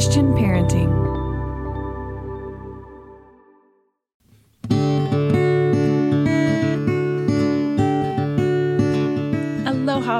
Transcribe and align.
Christian 0.00 0.32
Parenting. 0.32 1.19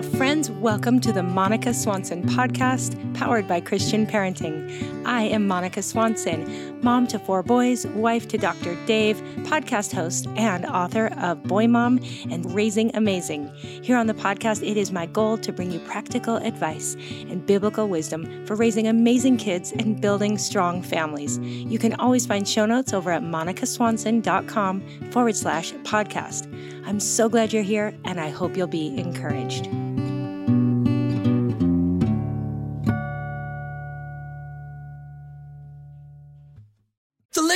Friends. 0.03 0.51
Welcome 0.51 1.01
to 1.01 1.12
the 1.12 1.23
Monica 1.23 1.75
Swanson 1.75 2.23
podcast, 2.23 3.15
powered 3.15 3.46
by 3.46 3.61
Christian 3.61 4.07
Parenting. 4.07 5.05
I 5.05 5.23
am 5.23 5.46
Monica 5.46 5.83
Swanson, 5.83 6.80
mom 6.83 7.07
to 7.09 7.19
four 7.19 7.43
boys, 7.43 7.87
wife 7.89 8.27
to 8.29 8.39
Dr. 8.39 8.77
Dave, 8.87 9.16
podcast 9.45 9.93
host, 9.93 10.27
and 10.37 10.65
author 10.65 11.09
of 11.19 11.43
Boy 11.43 11.66
Mom 11.66 12.01
and 12.30 12.55
Raising 12.55 12.95
Amazing. 12.97 13.52
Here 13.57 13.97
on 13.97 14.07
the 14.07 14.15
podcast, 14.15 14.66
it 14.66 14.77
is 14.77 14.93
my 14.93 15.07
goal 15.07 15.37
to 15.39 15.52
bring 15.52 15.71
you 15.71 15.80
practical 15.80 16.37
advice 16.37 16.95
and 17.29 17.45
biblical 17.45 17.89
wisdom 17.89 18.46
for 18.46 18.57
raising 18.57 18.87
amazing 18.87 19.37
kids 19.37 19.73
and 19.73 20.01
building 20.01 20.38
strong 20.38 20.82
families. 20.82 21.38
You 21.38 21.79
can 21.79 21.95
always 21.95 22.27
find 22.27 22.48
show 22.48 22.65
notes 22.66 22.93
over 22.93 23.10
at 23.10 23.23
monicaswanson.com 23.23 25.10
forward 25.10 25.37
slash 25.37 25.73
podcast. 25.73 26.46
I'm 26.87 27.01
so 27.01 27.29
glad 27.29 27.52
you're 27.52 27.62
here, 27.62 27.95
and 28.05 28.21
I 28.21 28.30
hope 28.30 28.57
you'll 28.57 28.66
be 28.66 28.96
encouraged. 28.98 29.69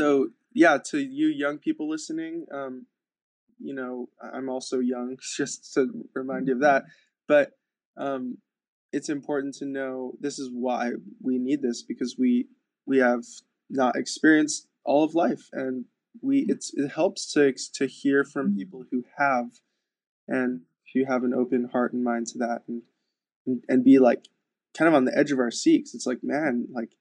So 0.00 0.28
yeah, 0.54 0.78
to 0.86 0.98
you 0.98 1.26
young 1.26 1.58
people 1.58 1.86
listening, 1.86 2.46
um, 2.50 2.86
you 3.58 3.74
know, 3.74 4.08
I'm 4.22 4.48
also 4.48 4.78
young, 4.78 5.18
just 5.36 5.74
to 5.74 5.88
remind 6.14 6.48
you 6.48 6.54
of 6.54 6.60
that. 6.60 6.84
But 7.28 7.50
um, 7.98 8.38
it's 8.94 9.10
important 9.10 9.56
to 9.56 9.66
know 9.66 10.14
this 10.18 10.38
is 10.38 10.48
why 10.50 10.92
we 11.22 11.38
need 11.38 11.60
this 11.60 11.82
because 11.82 12.16
we 12.18 12.46
we 12.86 12.96
have 12.96 13.24
not 13.68 13.94
experienced 13.94 14.68
all 14.84 15.04
of 15.04 15.14
life, 15.14 15.50
and 15.52 15.84
we 16.22 16.46
it's 16.48 16.72
it 16.72 16.92
helps 16.92 17.30
to 17.34 17.52
to 17.74 17.86
hear 17.86 18.24
from 18.24 18.56
people 18.56 18.84
who 18.90 19.04
have, 19.18 19.50
and 20.26 20.62
if 20.86 20.94
you 20.94 21.04
have 21.04 21.24
an 21.24 21.34
open 21.34 21.68
heart 21.72 21.92
and 21.92 22.02
mind 22.02 22.26
to 22.28 22.38
that, 22.38 22.62
and 22.66 22.80
and, 23.46 23.62
and 23.68 23.84
be 23.84 23.98
like 23.98 24.28
kind 24.74 24.88
of 24.88 24.94
on 24.94 25.04
the 25.04 25.14
edge 25.14 25.30
of 25.30 25.38
our 25.38 25.50
seats. 25.50 25.94
It's 25.94 26.06
like 26.06 26.20
man, 26.22 26.68
like 26.72 26.94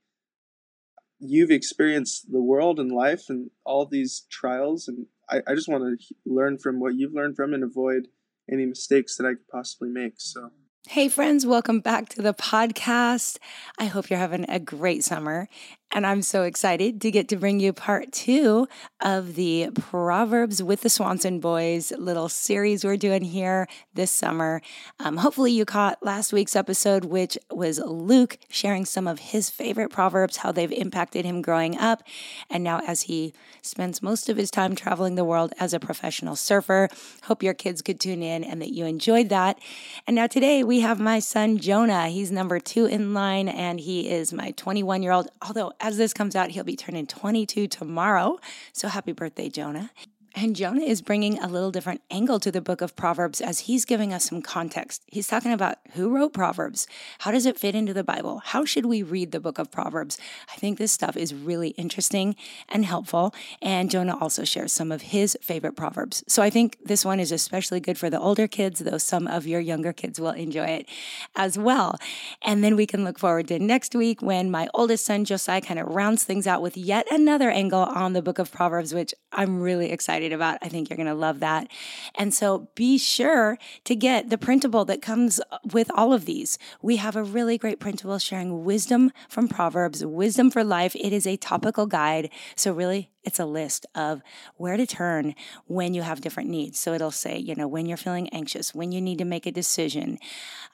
you've 1.19 1.51
experienced 1.51 2.31
the 2.31 2.41
world 2.41 2.79
and 2.79 2.91
life 2.91 3.25
and 3.29 3.49
all 3.65 3.85
these 3.85 4.25
trials 4.29 4.87
and 4.87 5.05
I, 5.29 5.41
I 5.47 5.55
just 5.55 5.69
want 5.69 5.83
to 5.83 6.15
learn 6.25 6.57
from 6.57 6.79
what 6.79 6.95
you've 6.95 7.13
learned 7.13 7.35
from 7.35 7.53
and 7.53 7.63
avoid 7.63 8.07
any 8.51 8.65
mistakes 8.65 9.15
that 9.17 9.25
I 9.25 9.33
could 9.33 9.47
possibly 9.51 9.89
make. 9.89 10.13
So 10.17 10.51
Hey, 10.87 11.09
friends, 11.09 11.45
welcome 11.45 11.81
back 11.81 12.09
to 12.09 12.21
the 12.21 12.33
podcast. 12.33 13.37
I 13.77 13.85
hope 13.85 14.09
you're 14.09 14.17
having 14.17 14.49
a 14.49 14.59
great 14.59 15.03
summer. 15.03 15.47
And 15.91 16.05
I'm 16.05 16.21
so 16.21 16.43
excited 16.43 17.01
to 17.01 17.09
get 17.09 17.27
to 17.29 17.35
bring 17.35 17.59
you 17.59 17.73
part 17.73 18.11
two 18.11 18.67
of 19.01 19.33
the 19.33 19.69
Proverbs 19.73 20.61
with 20.61 20.81
the 20.81 20.89
Swanson 20.89 21.39
Boys 21.39 21.91
little 21.97 22.29
series 22.29 22.85
we're 22.85 22.95
doing 22.95 23.23
here 23.23 23.67
this 23.95 24.11
summer. 24.11 24.61
Um, 24.99 25.17
hopefully, 25.17 25.51
you 25.51 25.65
caught 25.65 26.03
last 26.03 26.31
week's 26.31 26.55
episode, 26.55 27.05
which 27.05 27.39
was 27.49 27.79
Luke 27.79 28.37
sharing 28.49 28.85
some 28.85 29.07
of 29.07 29.17
his 29.17 29.49
favorite 29.49 29.89
Proverbs, 29.89 30.37
how 30.37 30.51
they've 30.51 30.71
impacted 30.71 31.25
him 31.25 31.41
growing 31.41 31.75
up. 31.75 32.03
And 32.51 32.63
now, 32.63 32.81
as 32.85 33.03
he 33.03 33.33
spends 33.63 34.03
most 34.03 34.29
of 34.29 34.37
his 34.37 34.51
time 34.51 34.75
traveling 34.75 35.15
the 35.15 35.25
world 35.25 35.53
as 35.59 35.73
a 35.73 35.79
professional 35.79 36.35
surfer, 36.35 36.89
hope 37.23 37.41
your 37.41 37.55
kids 37.55 37.81
could 37.81 37.99
tune 37.99 38.21
in 38.21 38.43
and 38.43 38.61
that 38.61 38.73
you 38.73 38.85
enjoyed 38.85 39.29
that. 39.29 39.57
And 40.05 40.15
now, 40.15 40.27
today, 40.27 40.63
we 40.63 40.81
have 40.81 40.99
my 40.99 41.17
son 41.17 41.57
Jonah. 41.57 42.09
He's 42.09 42.31
number 42.31 42.59
two 42.59 42.85
in 42.85 43.15
line, 43.15 43.49
and 43.49 43.79
he 43.79 44.07
is 44.07 44.31
my 44.31 44.51
21 44.51 45.01
year 45.01 45.13
old. 45.13 45.29
Although, 45.41 45.73
as 45.79 45.97
this 45.97 46.13
comes 46.13 46.35
out, 46.35 46.51
he'll 46.51 46.63
be 46.63 46.75
turning 46.75 47.07
22 47.07 47.67
tomorrow. 47.67 48.39
So, 48.73 48.87
happy 48.87 49.11
birthday, 49.11 49.49
Jonah. 49.49 49.91
And 50.35 50.55
Jonah 50.55 50.81
is 50.81 51.01
bringing 51.01 51.39
a 51.39 51.47
little 51.47 51.71
different 51.71 52.01
angle 52.11 52.39
to 52.39 52.51
the 52.51 52.61
book 52.61 52.81
of 52.81 52.95
Proverbs 52.95 53.41
as 53.41 53.61
he's 53.61 53.83
giving 53.83 54.13
us 54.13 54.25
some 54.25 54.41
context. 54.41 55.03
He's 55.07 55.27
talking 55.27 55.51
about 55.51 55.77
who 55.93 56.09
wrote 56.09 56.33
Proverbs? 56.33 56.87
How 57.19 57.31
does 57.31 57.45
it 57.45 57.57
fit 57.57 57.73
into 57.73 57.93
the 57.93 58.03
Bible? 58.03 58.41
How 58.45 58.63
should 58.63 58.85
we 58.85 59.01
read 59.01 59.31
the 59.31 59.39
book 59.39 59.57
of 59.57 59.71
Proverbs? 59.71 60.19
I 60.51 60.55
think 60.55 60.77
this 60.77 60.91
stuff 60.91 61.17
is 61.17 61.33
really 61.33 61.69
interesting 61.69 62.35
and 62.67 62.85
helpful. 62.85 63.33
And 63.61 63.89
Jonah 63.89 64.17
also 64.19 64.43
shares 64.43 64.71
some 64.71 64.91
of 64.91 65.01
his 65.01 65.37
favorite 65.41 65.75
Proverbs. 65.75 66.23
So 66.27 66.43
I 66.43 66.49
think 66.49 66.77
this 66.83 67.03
one 67.03 67.19
is 67.19 67.31
especially 67.31 67.79
good 67.79 67.97
for 67.97 68.09
the 68.09 68.19
older 68.19 68.47
kids, 68.47 68.79
though 68.79 68.99
some 68.99 69.25
of 69.27 69.47
your 69.47 69.59
younger 69.59 69.93
kids 69.93 70.19
will 70.19 70.29
enjoy 70.31 70.65
it 70.65 70.89
as 71.35 71.57
well. 71.57 71.97
And 72.43 72.63
then 72.63 72.75
we 72.75 72.85
can 72.85 73.03
look 73.03 73.17
forward 73.17 73.47
to 73.47 73.57
next 73.57 73.95
week 73.95 74.21
when 74.21 74.51
my 74.51 74.67
oldest 74.73 75.05
son, 75.05 75.25
Josiah, 75.25 75.61
kind 75.61 75.79
of 75.79 75.87
rounds 75.87 76.23
things 76.23 76.45
out 76.45 76.61
with 76.61 76.77
yet 76.77 77.07
another 77.11 77.49
angle 77.49 77.81
on 77.81 78.13
the 78.13 78.21
book 78.21 78.37
of 78.37 78.51
Proverbs, 78.51 78.93
which 78.93 79.13
I'm 79.31 79.59
really 79.59 79.91
excited 79.91 80.18
about. 80.33 80.57
I 80.61 80.69
think 80.69 80.89
you're 80.89 80.97
going 80.97 81.07
to 81.07 81.13
love 81.13 81.39
that. 81.39 81.67
And 82.15 82.33
so 82.33 82.69
be 82.75 82.97
sure 82.97 83.57
to 83.85 83.95
get 83.95 84.29
the 84.29 84.37
printable 84.37 84.85
that 84.85 85.01
comes 85.01 85.41
with 85.71 85.89
all 85.93 86.13
of 86.13 86.25
these. 86.25 86.57
We 86.81 86.97
have 86.97 87.15
a 87.15 87.23
really 87.23 87.57
great 87.57 87.79
printable 87.79 88.19
sharing 88.19 88.63
wisdom 88.63 89.11
from 89.27 89.47
Proverbs, 89.47 90.05
wisdom 90.05 90.51
for 90.51 90.63
life. 90.63 90.95
It 90.95 91.13
is 91.13 91.25
a 91.25 91.37
topical 91.37 91.85
guide. 91.85 92.29
So 92.55 92.73
really, 92.73 93.09
it's 93.23 93.39
a 93.39 93.45
list 93.45 93.85
of 93.95 94.21
where 94.55 94.77
to 94.77 94.85
turn 94.85 95.35
when 95.65 95.93
you 95.93 96.01
have 96.01 96.21
different 96.21 96.49
needs. 96.49 96.79
So 96.79 96.93
it'll 96.93 97.11
say, 97.11 97.37
you 97.37 97.55
know, 97.55 97.67
when 97.67 97.85
you're 97.85 97.97
feeling 97.97 98.29
anxious, 98.29 98.73
when 98.73 98.91
you 98.91 99.01
need 99.01 99.17
to 99.17 99.25
make 99.25 99.45
a 99.45 99.51
decision, 99.51 100.19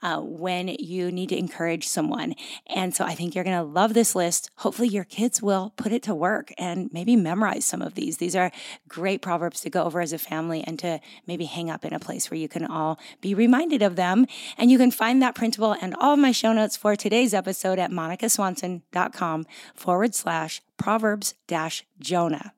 uh, 0.01 0.19
when 0.19 0.67
you 0.67 1.11
need 1.11 1.29
to 1.29 1.38
encourage 1.38 1.88
someone. 1.88 2.35
And 2.67 2.95
so 2.95 3.03
I 3.03 3.16
think 3.16 3.33
you're 3.33 3.44
going 3.44 3.57
to 3.57 3.63
love 3.63 3.94
this 3.94 4.16
list. 4.16 4.51
Hopefully, 4.57 4.88
your 4.88 5.03
kids 5.03 5.41
will 5.41 5.73
put 5.78 5.91
it 5.91 6.03
to 6.03 6.13
work 6.13 6.53
and 6.57 6.89
maybe 6.94 7.16
memorize 7.16 7.66
some 7.66 7.81
of 7.81 7.95
these. 7.95 8.17
These 8.17 8.35
are 8.35 8.51
great 8.88 9.22
proverbs 9.22 9.62
to 9.62 9.69
go 9.69 9.83
over 9.83 10.01
as 10.01 10.13
a 10.13 10.17
family 10.17 10.63
and 10.66 10.77
to 10.79 11.00
maybe 11.25 11.45
hang 11.45 11.69
up 11.69 11.85
in 11.85 11.94
a 11.94 12.00
place 12.00 12.29
where 12.29 12.39
you 12.39 12.47
can 12.47 12.66
all 12.66 13.00
be 13.22 13.33
reminded 13.33 13.81
of 13.81 13.95
them. 13.95 14.27
And 14.57 14.69
you 14.69 14.77
can 14.77 14.91
find 14.91 15.22
that 15.22 15.35
printable 15.35 15.73
and 15.73 15.95
all 15.95 16.13
of 16.13 16.19
my 16.19 16.31
show 16.31 16.53
notes 16.53 16.77
for 16.77 16.95
today's 16.95 17.33
episode 17.33 17.79
at 17.79 17.91
monicaswanson.com 17.91 19.45
forward 19.73 20.16
slash 20.16 20.62
proverbs 20.78 21.34
Jonah. 22.00 22.53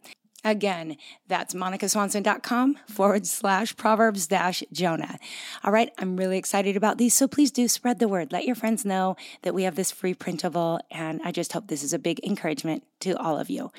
Again, 0.47 0.95
that's 1.27 1.53
monicaswanson.com 1.53 2.77
forward 2.87 3.27
slash 3.27 3.75
proverbs 3.75 4.27
dash 4.27 4.63
Jonah. 4.71 5.17
All 5.63 5.73
right, 5.73 5.91
I'm 5.97 6.15
really 6.15 6.37
excited 6.37 6.77
about 6.77 6.97
these. 6.97 7.13
So 7.13 7.27
please 7.27 7.51
do 7.51 7.67
spread 7.67 7.99
the 7.99 8.07
word. 8.07 8.31
Let 8.31 8.45
your 8.45 8.55
friends 8.55 8.85
know 8.85 9.17
that 9.41 9.53
we 9.53 9.63
have 9.63 9.75
this 9.75 9.91
free 9.91 10.13
printable. 10.13 10.79
And 10.89 11.19
I 11.25 11.33
just 11.33 11.51
hope 11.51 11.67
this 11.67 11.83
is 11.83 11.91
a 11.91 11.99
big 11.99 12.23
encouragement 12.23 12.83
to 13.01 13.17
all 13.17 13.37
of 13.37 13.49
you. 13.49 13.71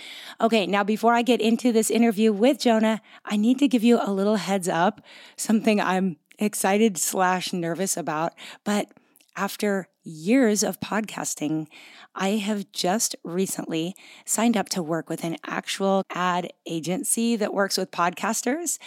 Okay, 0.43 0.67
now 0.67 0.85
before 0.85 1.15
I 1.15 1.23
get 1.23 1.41
into 1.41 1.73
this 1.73 1.91
interview 1.91 2.33
with 2.33 2.59
Jonah, 2.59 3.01
I 3.25 3.39
need 3.39 3.59
to 3.61 3.69
give 3.69 3.85
you 3.85 3.99
a 4.03 4.13
little 4.13 4.37
heads 4.37 4.69
up, 4.69 5.01
something 5.37 5.81
I'm 5.81 6.19
excited 6.39 6.99
slash 6.99 7.53
nervous 7.53 7.97
about. 7.97 8.35
But 8.65 8.89
after 9.37 9.89
years 10.09 10.63
of 10.63 10.81
podcasting, 10.81 11.67
I 12.15 12.31
have 12.31 12.73
just 12.73 13.15
recently 13.23 13.95
signed 14.25 14.57
up 14.57 14.69
to 14.71 14.83
work 14.83 15.09
with 15.09 15.23
an 15.23 15.37
actual 15.47 16.03
ad 16.11 16.53
agency 16.67 17.37
that 17.37 17.53
works 17.53 17.77
with 17.77 17.91
podcasters. 17.91 18.79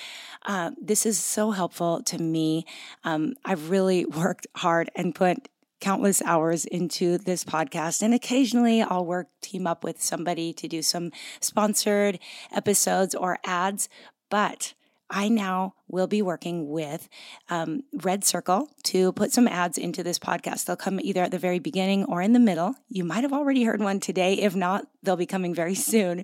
Uh, 0.46 0.72
this 0.82 1.06
is 1.06 1.20
so 1.20 1.52
helpful 1.52 2.02
to 2.04 2.18
me. 2.18 2.66
Um, 3.04 3.36
I've 3.46 3.70
really 3.70 4.06
worked 4.22 4.48
hard 4.56 4.90
and 4.96 5.14
put 5.14 5.48
countless 5.80 6.22
hours 6.24 6.66
into 6.66 7.18
this 7.18 7.44
podcast 7.44 8.04
and 8.04 8.14
occasionally 8.14 8.84
I'll 8.84 9.06
work 9.06 9.28
team 9.42 9.66
up 9.66 9.84
with 9.84 10.00
somebody 10.00 10.54
to 10.54 10.68
do 10.68 10.84
some 10.84 11.12
sponsored 11.40 12.20
episodes 12.52 13.16
or 13.16 13.40
ads 13.44 13.90
but 14.30 14.76
I 15.12 15.28
now 15.28 15.76
will 15.88 16.08
be 16.08 16.22
working 16.22 16.70
with 16.70 17.08
um, 17.50 17.84
Red 17.94 18.24
Circle 18.24 18.70
to 18.84 19.12
put 19.12 19.32
some 19.32 19.48
ads 19.48 19.78
into 19.78 20.04
this 20.04 20.18
podcast. 20.18 20.66
They'll 20.66 20.76
come 20.76 21.00
either 21.02 21.22
at 21.22 21.32
the 21.32 21.38
very 21.38 21.60
beginning 21.60 22.06
or 22.06 22.22
in 22.22 22.34
the 22.34 22.40
middle. 22.40 22.76
You 22.90 23.04
might 23.04 23.24
have 23.24 23.34
already 23.34 23.64
heard 23.64 23.82
one 23.82 24.00
today. 24.00 24.36
If 24.36 24.56
not, 24.56 24.88
they'll 25.04 25.18
be 25.18 25.26
coming 25.26 25.54
very 25.54 25.76
soon. 25.76 26.24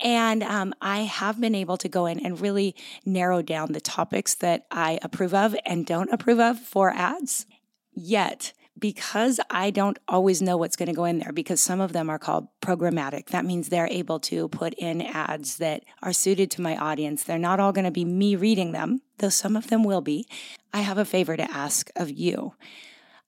And 0.00 0.42
um, 0.42 0.74
I 0.80 1.00
have 1.00 1.40
been 1.40 1.54
able 1.54 1.76
to 1.78 1.88
go 1.88 2.06
in 2.06 2.24
and 2.24 2.40
really 2.40 2.74
narrow 3.04 3.42
down 3.42 3.72
the 3.72 3.80
topics 3.80 4.34
that 4.36 4.66
I 4.70 4.98
approve 5.02 5.32
of 5.34 5.56
and 5.64 5.86
don't 5.86 6.12
approve 6.12 6.40
of 6.40 6.58
for 6.58 6.90
ads. 6.90 7.46
Yet, 7.92 8.52
because 8.78 9.40
I 9.50 9.70
don't 9.70 9.98
always 10.08 10.42
know 10.42 10.56
what's 10.56 10.76
going 10.76 10.88
to 10.88 10.94
go 10.94 11.04
in 11.04 11.18
there, 11.18 11.32
because 11.32 11.60
some 11.60 11.80
of 11.80 11.92
them 11.92 12.10
are 12.10 12.18
called 12.18 12.48
programmatic. 12.60 13.28
That 13.28 13.44
means 13.44 13.68
they're 13.68 13.88
able 13.88 14.18
to 14.20 14.48
put 14.48 14.74
in 14.74 15.00
ads 15.00 15.58
that 15.58 15.84
are 16.02 16.12
suited 16.12 16.50
to 16.52 16.62
my 16.62 16.76
audience. 16.76 17.22
They're 17.22 17.38
not 17.38 17.60
all 17.60 17.72
going 17.72 17.84
to 17.84 17.90
be 17.90 18.04
me 18.04 18.36
reading 18.36 18.72
them, 18.72 19.00
though 19.18 19.28
some 19.28 19.56
of 19.56 19.68
them 19.68 19.84
will 19.84 20.00
be. 20.00 20.26
I 20.72 20.80
have 20.80 20.98
a 20.98 21.04
favor 21.04 21.36
to 21.36 21.50
ask 21.50 21.90
of 21.94 22.10
you. 22.10 22.54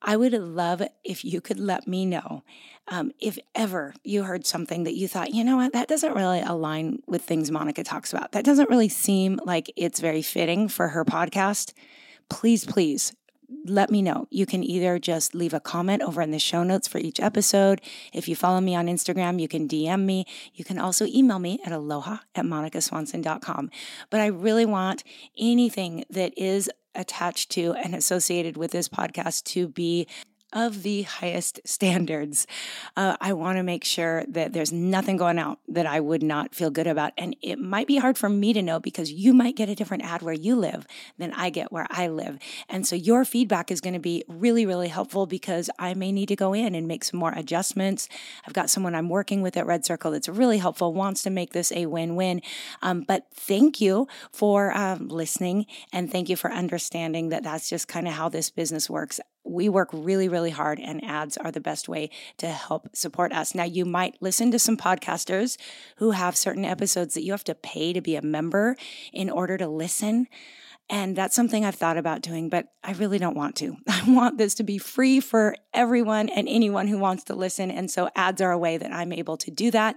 I 0.03 0.17
would 0.17 0.33
love 0.33 0.83
if 1.05 1.25
you 1.25 1.41
could 1.41 1.59
let 1.59 1.87
me 1.89 2.07
know 2.07 2.43
um, 2.89 3.13
if 3.19 3.39
ever 3.55 3.95
you 4.05 4.23
heard 4.23 4.47
something 4.47 4.85
that 4.85 4.95
you 4.95 5.09
thought, 5.09 5.33
you 5.33 5.43
know 5.43 5.57
what, 5.57 5.73
that 5.73 5.89
doesn't 5.89 6.15
really 6.15 6.41
align 6.41 7.03
with 7.07 7.23
things 7.23 7.51
Monica 7.51 7.83
talks 7.83 8.13
about. 8.13 8.33
That 8.33 8.45
doesn't 8.45 8.71
really 8.71 8.89
seem 8.89 9.41
like 9.45 9.73
it's 9.77 10.01
very 10.01 10.23
fitting 10.23 10.69
for 10.69 10.89
her 10.89 11.05
podcast. 11.05 11.73
Please, 12.29 12.65
please 12.65 13.15
let 13.65 13.91
me 13.91 14.03
know. 14.03 14.27
You 14.31 14.47
can 14.47 14.63
either 14.63 14.99
just 14.99 15.35
leave 15.35 15.55
a 15.55 15.61
comment 15.61 16.03
over 16.03 16.23
in 16.23 16.31
the 16.31 16.39
show 16.39 16.63
notes 16.63 16.89
for 16.89 16.99
each 16.99 17.21
episode. 17.21 17.81
If 18.13 18.29
you 18.29 18.37
follow 18.37 18.61
me 18.61 18.75
on 18.75 18.87
Instagram, 18.87 19.41
you 19.41 19.49
can 19.49 19.69
DM 19.69 20.05
me. 20.05 20.27
You 20.55 20.65
can 20.65 20.79
also 20.79 21.07
email 21.07 21.39
me 21.39 21.59
at 21.65 21.73
aloha 21.73 22.19
at 22.35 22.45
monicaswanson.com. 22.45 23.71
But 24.11 24.21
I 24.21 24.27
really 24.27 24.67
want 24.67 25.05
anything 25.39 26.05
that 26.11 26.37
is 26.37 26.71
attached 26.95 27.51
to 27.51 27.75
and 27.75 27.95
associated 27.95 28.57
with 28.57 28.71
this 28.71 28.89
podcast 28.89 29.45
to 29.45 29.69
be 29.69 30.07
of 30.56 30.82
the 30.82 31.03
highest 31.03 31.61
standards. 31.67 32.47
Uh, 32.97 33.14
I 33.20 33.35
want 33.35 33.58
to 33.58 33.62
make 33.62 33.85
sure 33.85 34.25
that 34.29 34.55
there's 34.55 34.73
nothing 34.73 35.19
going 35.19 35.38
out 35.38 35.58
that 35.69 35.85
I 35.85 36.00
would 36.00 36.23
not 36.23 36.55
feel 36.55 36.70
good 36.70 36.87
about. 36.87 37.12
And 37.19 37.37
it 37.43 37.58
might 37.58 37.87
be 37.87 37.99
hard 37.99 38.17
for 38.17 38.31
me 38.31 38.55
to 38.55 38.62
know 38.62 38.81
because 38.81 39.12
you 39.12 39.35
might 39.35 39.55
get 39.55 39.69
a 39.69 39.75
different 39.75 40.03
ad 40.03 40.23
where 40.23 40.32
you 40.32 40.56
live 40.56 40.87
than 41.19 41.35
I 41.35 41.50
get 41.50 41.70
where 41.70 41.87
I 41.91 42.08
live. 42.08 42.38
And 42.70 42.87
so 42.87 42.97
your 42.97 43.26
feedback 43.26 43.70
is 43.70 43.82
going 43.82 43.93
to 43.93 44.00
be 44.00 44.25
really, 44.29 44.64
really 44.64 44.88
helpful 44.88 45.26
because 45.26 45.69
I 45.79 45.93
may 45.93 46.11
need 46.11 46.29
to 46.29 46.37
go 46.37 46.55
in 46.55 46.75
and 46.75 46.88
make 46.88 47.05
some 47.05 47.20
more 47.20 47.32
adjustments. 47.32 48.09
I've 48.47 48.55
got 48.55 48.70
someone 48.70 48.94
I'm 48.94 49.11
working 49.11 49.43
with 49.43 49.59
at 49.59 49.67
Red 49.67 49.85
Circle 49.85 50.12
that's 50.12 50.29
really 50.29 50.56
helpful, 50.56 50.94
wants 50.94 51.23
to 51.25 51.31
make 51.31 51.52
this 51.52 51.70
a 51.70 51.85
win 51.85 52.17
win. 52.17 52.41
Um, 52.81 53.02
but 53.02 53.26
thank 53.35 53.82
you 53.82 54.09
for 54.32 54.75
um, 54.75 55.09
listening 55.09 55.67
and 55.93 56.11
thank 56.11 56.31
you 56.31 56.37
for 56.37 56.50
understanding 56.50 57.29
that 57.29 57.43
that's 57.43 57.69
just 57.69 57.88
kind 57.88 58.09
of 58.09 58.14
how 58.14 58.31
this 58.31 58.49
business 58.49 58.88
works 58.88 59.20
we 59.49 59.69
work 59.69 59.89
really, 59.93 60.29
really 60.29 60.51
hard, 60.51 60.79
and 60.81 61.03
ads 61.05 61.37
are 61.37 61.51
the 61.51 61.61
best 61.61 61.89
way 61.89 62.11
to 62.39 62.49
help 62.49 62.95
support 62.95 63.33
us. 63.33 63.55
Now, 63.55 63.65
you 63.65 63.85
might 63.85 64.17
listen 64.21 64.51
to 64.51 64.59
some 64.59 64.77
podcasters 64.77 65.57
who 65.97 66.13
have 66.13 66.37
certain 66.37 66.65
episodes 66.65 67.15
that 67.15 67.25
you 67.25 67.33
have 67.33 67.45
to 67.45 67.55
pay 67.55 67.93
to 67.93 68.01
be 68.01 68.17
a 68.17 68.23
member 68.23 68.77
in 69.13 69.31
order 69.31 69.57
to 69.59 69.69
listen. 69.69 70.29
And 70.88 71.17
that's 71.17 71.35
something 71.35 71.65
I've 71.65 71.75
thought 71.75 71.97
about 71.97 72.23
doing, 72.23 72.49
but 72.49 72.69
I 72.85 72.93
really 72.93 73.19
don't 73.19 73.35
want 73.35 73.56
to. 73.56 73.77
I 73.88 74.03
want 74.06 74.38
this 74.38 74.55
to 74.56 74.62
be 74.62 74.79
free 74.79 75.19
for 75.19 75.56
everyone 75.75 76.29
and 76.29 76.49
anyone 76.49 76.87
who 76.87 76.99
wants 76.99 77.25
to 77.25 77.35
listen. 77.35 77.71
And 77.73 77.91
so 77.91 78.09
ads 78.15 78.41
are 78.41 78.53
a 78.53 78.59
way 78.59 78.77
that 78.77 78.93
I'm 78.93 79.12
able 79.12 79.37
to 79.38 79.50
do 79.50 79.73
that. 79.73 79.97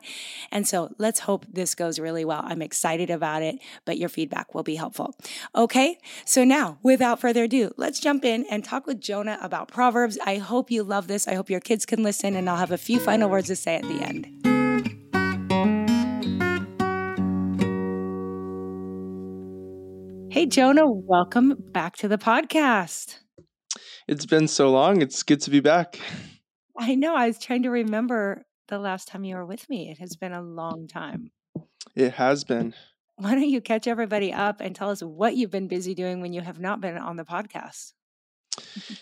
And 0.52 0.68
so 0.68 0.90
let's 0.98 1.22
hope 1.22 1.46
this 1.52 1.76
goes 1.76 2.00
really 2.00 2.26
well. 2.26 2.42
I'm 2.44 2.64
excited 2.64 3.12
about 3.12 3.44
it, 3.44 3.60
but 3.86 4.00
your 4.00 4.10
feedback 4.10 4.56
will 4.56 4.64
be 4.64 4.76
helpful. 4.76 5.16
Okay. 5.56 6.00
So 6.26 6.44
now, 6.44 6.80
without 6.82 7.20
further 7.20 7.44
ado, 7.44 7.72
let's 7.78 8.00
jump 8.00 8.26
in 8.26 8.46
and 8.50 8.64
talk 8.64 8.88
with 8.88 9.00
Jonah 9.00 9.38
about 9.42 9.68
Proverbs. 9.68 10.18
I 10.26 10.38
hope 10.38 10.72
you 10.72 10.84
love 10.84 11.08
this. 11.08 11.28
I 11.28 11.36
hope 11.36 11.50
your 11.50 11.60
kids 11.60 11.86
can 11.86 12.02
listen, 12.02 12.36
and 12.36 12.50
I'll 12.50 12.58
have 12.58 12.72
a 12.72 12.78
few 12.78 13.00
final 13.00 13.30
words 13.30 13.48
to 13.48 13.56
say 13.56 13.76
at 13.76 13.84
the 13.84 14.02
end. 14.02 14.49
Hey, 20.40 20.46
Jonah, 20.46 20.90
welcome 20.90 21.54
back 21.74 21.98
to 21.98 22.08
the 22.08 22.18
podcast. 22.18 23.18
It's 24.08 24.26
been 24.26 24.48
so 24.48 24.72
long. 24.72 25.02
It's 25.02 25.22
good 25.22 25.42
to 25.42 25.50
be 25.50 25.60
back. 25.60 26.00
I 26.78 26.96
know. 26.96 27.14
I 27.14 27.28
was 27.28 27.40
trying 27.40 27.64
to 27.64 27.70
remember 27.70 28.46
the 28.70 28.80
last 28.80 29.10
time 29.10 29.26
you 29.26 29.36
were 29.36 29.46
with 29.46 29.70
me. 29.70 29.90
It 29.92 29.98
has 29.98 30.16
been 30.16 30.32
a 30.32 30.42
long 30.42 30.88
time. 30.88 31.32
It 31.94 32.14
has 32.14 32.46
been. 32.46 32.74
Why 33.18 33.36
don't 33.36 33.50
you 33.50 33.60
catch 33.60 33.86
everybody 33.86 34.32
up 34.32 34.62
and 34.62 34.74
tell 34.74 34.90
us 34.90 35.02
what 35.02 35.36
you've 35.36 35.52
been 35.52 35.68
busy 35.68 35.94
doing 35.94 36.22
when 36.22 36.32
you 36.32 36.40
have 36.40 36.58
not 36.58 36.80
been 36.80 36.98
on 36.98 37.18
the 37.18 37.26
podcast? 37.26 37.92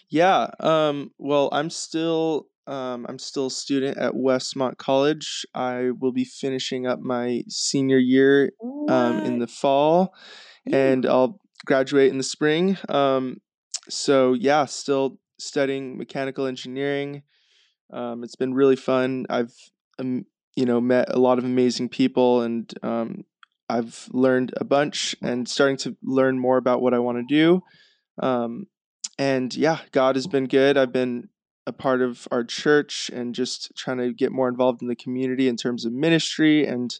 Yeah. 0.09 0.47
Um, 0.59 1.11
well, 1.19 1.49
I'm 1.51 1.69
still 1.69 2.47
um, 2.65 3.05
I'm 3.07 3.19
still 3.19 3.45
a 3.45 3.51
student 3.51 3.99
at 3.99 4.13
Westmont 4.13 4.77
College. 4.77 5.45
I 5.53 5.91
will 5.99 6.11
be 6.11 6.25
finishing 6.25 6.87
up 6.87 6.99
my 6.99 7.43
senior 7.47 7.99
year 7.99 8.53
um, 8.89 9.19
in 9.19 9.37
the 9.37 9.47
fall 9.47 10.15
and 10.73 11.05
I'll 11.05 11.39
graduate 11.65 12.11
in 12.11 12.17
the 12.17 12.23
spring. 12.23 12.77
Um, 12.89 13.41
so 13.89 14.33
yeah, 14.33 14.65
still 14.65 15.19
studying 15.39 15.97
mechanical 15.97 16.45
engineering. 16.45 17.23
Um, 17.91 18.23
it's 18.23 18.35
been 18.35 18.53
really 18.53 18.75
fun. 18.75 19.25
I've 19.29 19.53
um, 19.99 20.25
you 20.55 20.65
know 20.65 20.81
met 20.81 21.13
a 21.13 21.19
lot 21.19 21.37
of 21.37 21.45
amazing 21.45 21.89
people, 21.89 22.41
and 22.41 22.71
um, 22.83 23.23
I've 23.69 24.09
learned 24.11 24.53
a 24.57 24.65
bunch 24.65 25.15
and 25.21 25.47
starting 25.47 25.77
to 25.77 25.95
learn 26.03 26.39
more 26.39 26.57
about 26.57 26.81
what 26.81 26.93
I 26.93 26.99
want 26.99 27.17
to 27.17 27.35
do. 27.35 27.63
Um, 28.21 28.67
and 29.19 29.53
yeah, 29.55 29.79
God 29.91 30.15
has 30.15 30.27
been 30.27 30.45
good. 30.45 30.77
I've 30.77 30.93
been 30.93 31.29
a 31.65 31.73
part 31.73 32.01
of 32.01 32.27
our 32.31 32.43
church 32.43 33.11
and 33.13 33.35
just 33.35 33.75
trying 33.75 33.97
to 33.97 34.13
get 34.13 34.31
more 34.31 34.47
involved 34.47 34.81
in 34.81 34.87
the 34.87 34.95
community 34.95 35.47
in 35.47 35.57
terms 35.57 35.85
of 35.85 35.91
ministry 35.91 36.65
and 36.65 36.97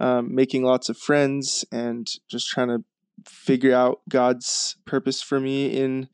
um, 0.00 0.34
making 0.34 0.64
lots 0.64 0.88
of 0.88 0.96
friends 0.96 1.64
and 1.70 2.08
just 2.28 2.48
trying 2.48 2.68
to 2.68 2.84
figure 3.26 3.74
out 3.74 4.00
God's 4.08 4.76
purpose 4.84 5.22
for 5.22 5.38
me 5.40 5.66
in 5.66 6.08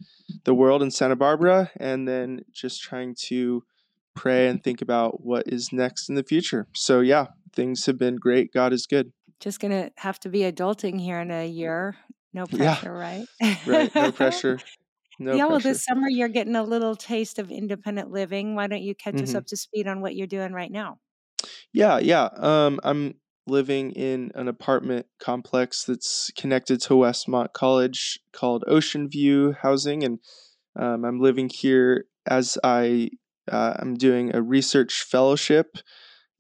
the 0.45 0.55
world 0.55 0.83
in 0.83 0.91
Santa 0.91 1.17
Barbara, 1.17 1.71
and 1.77 2.07
then 2.07 2.45
just 2.53 2.83
trying 2.83 3.15
to 3.27 3.65
pray 4.15 4.49
and 4.49 4.63
think 4.63 4.83
about 4.83 5.25
what 5.25 5.47
is 5.47 5.73
next 5.73 6.09
in 6.09 6.17
the 6.17 6.25
future. 6.25 6.67
So, 6.75 7.01
yeah, 7.01 7.29
things 7.55 7.87
have 7.87 7.99
been 7.99 8.17
great. 8.17 8.53
God 8.53 8.73
is 8.73 8.87
good. 8.87 9.13
Just 9.41 9.61
going 9.61 9.71
to 9.71 9.91
have 9.97 10.19
to 10.21 10.29
be 10.29 10.41
adulting 10.41 11.01
here 11.01 11.21
in 11.21 11.31
a 11.31 11.47
year. 11.47 11.97
No 12.35 12.47
pressure, 12.51 12.95
yeah. 12.95 13.25
right? 13.41 13.67
right. 13.67 13.95
No 13.95 14.13
pressure. 14.13 14.59
No 15.19 15.33
yeah, 15.33 15.39
pressure. 15.39 15.49
well, 15.49 15.61
this 15.61 15.85
summer 15.85 16.09
you're 16.09 16.29
getting 16.29 16.57
a 16.57 16.63
little 16.63 16.95
taste 16.95 17.39
of 17.39 17.51
independent 17.51 18.11
living. 18.11 18.55
Why 18.55 18.67
don't 18.67 18.83
you 18.83 18.95
catch 18.95 19.15
mm-hmm. 19.15 19.25
us 19.25 19.35
up 19.35 19.47
to 19.47 19.57
speed 19.57 19.87
on 19.87 20.01
what 20.01 20.15
you're 20.15 20.27
doing 20.27 20.53
right 20.53 20.71
now? 20.71 20.99
Yeah, 21.73 21.99
yeah. 21.99 22.29
Um, 22.37 22.81
I'm 22.83 23.15
living 23.49 23.91
in 23.93 24.31
an 24.35 24.49
apartment 24.49 25.07
complex 25.19 25.85
that's 25.85 26.31
connected 26.37 26.81
to 26.83 26.95
Westmont 26.95 27.53
College 27.53 28.21
called 28.33 28.65
Ocean 28.67 29.09
View 29.09 29.55
Housing, 29.63 30.05
and 30.05 30.19
um, 30.77 31.05
I'm 31.05 31.21
living 31.21 31.49
here 31.49 32.05
as 32.27 32.59
I 32.63 33.11
uh, 33.51 33.75
I'm 33.79 33.95
doing 33.95 34.35
a 34.35 34.43
research 34.43 35.03
fellowship 35.03 35.79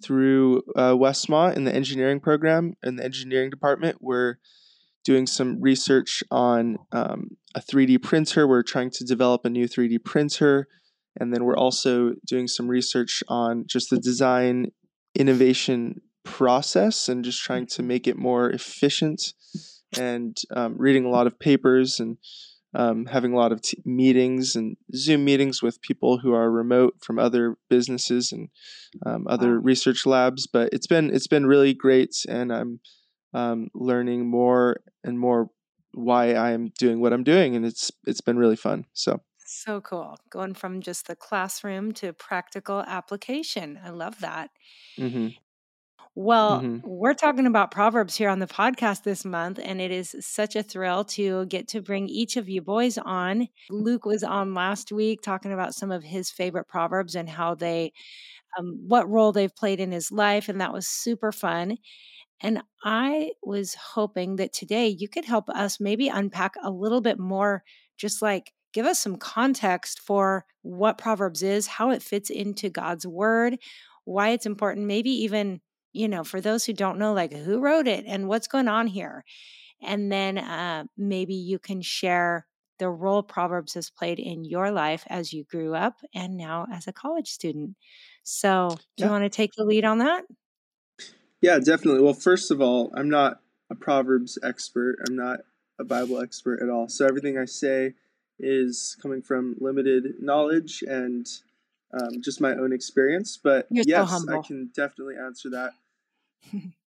through 0.02 0.62
uh, 0.76 0.92
Westmont 0.92 1.56
in 1.56 1.64
the 1.64 1.74
engineering 1.74 2.20
program 2.20 2.74
in 2.82 2.96
the 2.96 3.04
engineering 3.04 3.50
department. 3.50 3.98
We're 4.00 4.36
doing 5.04 5.26
some 5.26 5.60
research 5.60 6.22
on 6.30 6.78
um, 6.92 7.36
a 7.54 7.60
3D 7.60 8.02
printer. 8.02 8.46
We're 8.46 8.62
trying 8.62 8.90
to 8.90 9.04
develop 9.04 9.44
a 9.44 9.50
new 9.50 9.66
3D 9.66 10.04
printer. 10.04 10.68
And 11.18 11.32
then 11.32 11.44
we're 11.44 11.56
also 11.56 12.12
doing 12.26 12.46
some 12.46 12.68
research 12.68 13.22
on 13.26 13.64
just 13.66 13.90
the 13.90 13.98
design 13.98 14.66
innovation 15.14 16.02
process 16.24 17.08
and 17.08 17.24
just 17.24 17.42
trying 17.42 17.66
to 17.66 17.82
make 17.82 18.06
it 18.06 18.16
more 18.16 18.50
efficient 18.50 19.32
and 19.96 20.36
um, 20.54 20.76
reading 20.76 21.04
a 21.04 21.10
lot 21.10 21.26
of 21.26 21.38
papers 21.38 22.00
and 22.00 22.18
um, 22.74 23.06
having 23.06 23.32
a 23.32 23.36
lot 23.36 23.52
of 23.52 23.62
t- 23.62 23.80
meetings 23.84 24.54
and 24.54 24.76
Zoom 24.94 25.24
meetings 25.24 25.62
with 25.62 25.80
people 25.80 26.18
who 26.18 26.34
are 26.34 26.50
remote 26.50 26.96
from 27.00 27.18
other 27.18 27.56
businesses 27.70 28.30
and 28.30 28.50
um, 29.06 29.26
other 29.28 29.54
wow. 29.54 29.64
research 29.64 30.04
labs. 30.04 30.46
But 30.46 30.70
it's 30.72 30.86
been 30.86 31.10
it's 31.10 31.26
been 31.26 31.46
really 31.46 31.72
great, 31.72 32.14
and 32.28 32.52
I'm 32.52 32.80
um, 33.32 33.68
learning 33.74 34.28
more 34.28 34.82
and 35.02 35.18
more 35.18 35.50
why 35.94 36.34
I 36.34 36.50
am 36.50 36.68
doing 36.78 37.00
what 37.00 37.12
I'm 37.12 37.24
doing, 37.24 37.56
and 37.56 37.64
it's 37.64 37.90
it's 38.06 38.20
been 38.20 38.38
really 38.38 38.56
fun. 38.56 38.84
So 38.92 39.22
so 39.46 39.80
cool, 39.80 40.18
going 40.28 40.52
from 40.52 40.82
just 40.82 41.06
the 41.06 41.16
classroom 41.16 41.92
to 41.94 42.12
practical 42.12 42.80
application. 42.80 43.80
I 43.82 43.90
love 43.90 44.20
that. 44.20 44.50
Mm-hmm. 44.98 45.28
Well, 46.20 46.62
mm-hmm. 46.62 46.78
we're 46.82 47.14
talking 47.14 47.46
about 47.46 47.70
Proverbs 47.70 48.16
here 48.16 48.28
on 48.28 48.40
the 48.40 48.48
podcast 48.48 49.04
this 49.04 49.24
month, 49.24 49.60
and 49.62 49.80
it 49.80 49.92
is 49.92 50.16
such 50.18 50.56
a 50.56 50.64
thrill 50.64 51.04
to 51.04 51.46
get 51.46 51.68
to 51.68 51.80
bring 51.80 52.08
each 52.08 52.36
of 52.36 52.48
you 52.48 52.60
boys 52.60 52.98
on. 52.98 53.46
Luke 53.70 54.04
was 54.04 54.24
on 54.24 54.52
last 54.52 54.90
week 54.90 55.22
talking 55.22 55.52
about 55.52 55.76
some 55.76 55.92
of 55.92 56.02
his 56.02 56.28
favorite 56.28 56.66
Proverbs 56.66 57.14
and 57.14 57.28
how 57.28 57.54
they, 57.54 57.92
um, 58.58 58.80
what 58.88 59.08
role 59.08 59.30
they've 59.30 59.54
played 59.54 59.78
in 59.78 59.92
his 59.92 60.10
life, 60.10 60.48
and 60.48 60.60
that 60.60 60.72
was 60.72 60.88
super 60.88 61.30
fun. 61.30 61.76
And 62.40 62.62
I 62.82 63.30
was 63.40 63.76
hoping 63.76 64.34
that 64.36 64.52
today 64.52 64.88
you 64.88 65.08
could 65.08 65.24
help 65.24 65.48
us 65.48 65.78
maybe 65.78 66.08
unpack 66.08 66.56
a 66.60 66.72
little 66.72 67.00
bit 67.00 67.20
more, 67.20 67.62
just 67.96 68.22
like 68.22 68.52
give 68.72 68.86
us 68.86 68.98
some 68.98 69.18
context 69.18 70.00
for 70.00 70.46
what 70.62 70.98
Proverbs 70.98 71.44
is, 71.44 71.68
how 71.68 71.90
it 71.90 72.02
fits 72.02 72.28
into 72.28 72.70
God's 72.70 73.06
word, 73.06 73.56
why 74.04 74.30
it's 74.30 74.46
important, 74.46 74.84
maybe 74.88 75.10
even 75.10 75.60
you 75.98 76.08
know, 76.08 76.24
for 76.24 76.40
those 76.40 76.64
who 76.64 76.72
don't 76.72 76.98
know, 76.98 77.12
like 77.12 77.32
who 77.32 77.60
wrote 77.60 77.88
it 77.88 78.04
and 78.06 78.28
what's 78.28 78.48
going 78.48 78.68
on 78.68 78.86
here. 78.86 79.24
And 79.82 80.12
then 80.12 80.38
uh, 80.38 80.84
maybe 80.96 81.34
you 81.34 81.58
can 81.58 81.82
share 81.82 82.46
the 82.78 82.90
role 82.90 83.22
Proverbs 83.22 83.74
has 83.74 83.90
played 83.90 84.18
in 84.20 84.44
your 84.44 84.70
life 84.70 85.04
as 85.08 85.32
you 85.32 85.44
grew 85.44 85.74
up 85.74 85.96
and 86.14 86.36
now 86.36 86.66
as 86.72 86.86
a 86.88 86.92
college 86.92 87.28
student. 87.30 87.76
So, 88.24 88.80
do 88.96 89.04
Yeah. 89.04 89.06
you 89.06 89.10
want 89.10 89.24
to 89.24 89.30
take 89.30 89.52
the 89.56 89.64
lead 89.64 89.84
on 89.84 89.98
that? 89.98 90.24
Yeah, 91.40 91.58
definitely. 91.58 92.02
Well, 92.02 92.14
first 92.14 92.50
of 92.50 92.60
all, 92.60 92.90
I'm 92.94 93.08
not 93.08 93.40
a 93.70 93.74
Proverbs 93.74 94.38
expert. 94.42 94.96
I'm 95.06 95.16
not 95.16 95.40
a 95.78 95.84
Bible 95.84 96.20
expert 96.20 96.60
at 96.62 96.68
all. 96.68 96.88
So 96.88 97.06
everything 97.06 97.38
I 97.38 97.44
say 97.44 97.94
is 98.38 98.96
coming 99.00 99.22
from 99.22 99.56
limited 99.60 100.20
knowledge 100.20 100.82
and 100.86 101.26
um, 101.92 102.20
just 102.22 102.40
my 102.40 102.52
own 102.52 102.72
experience. 102.72 103.36
But 103.36 103.70
You're 103.70 103.84
so 103.84 103.88
yes, 103.88 104.24
I 104.28 104.38
can 104.38 104.66
definitely 104.74 105.16
answer 105.16 105.50
that. 105.50 105.74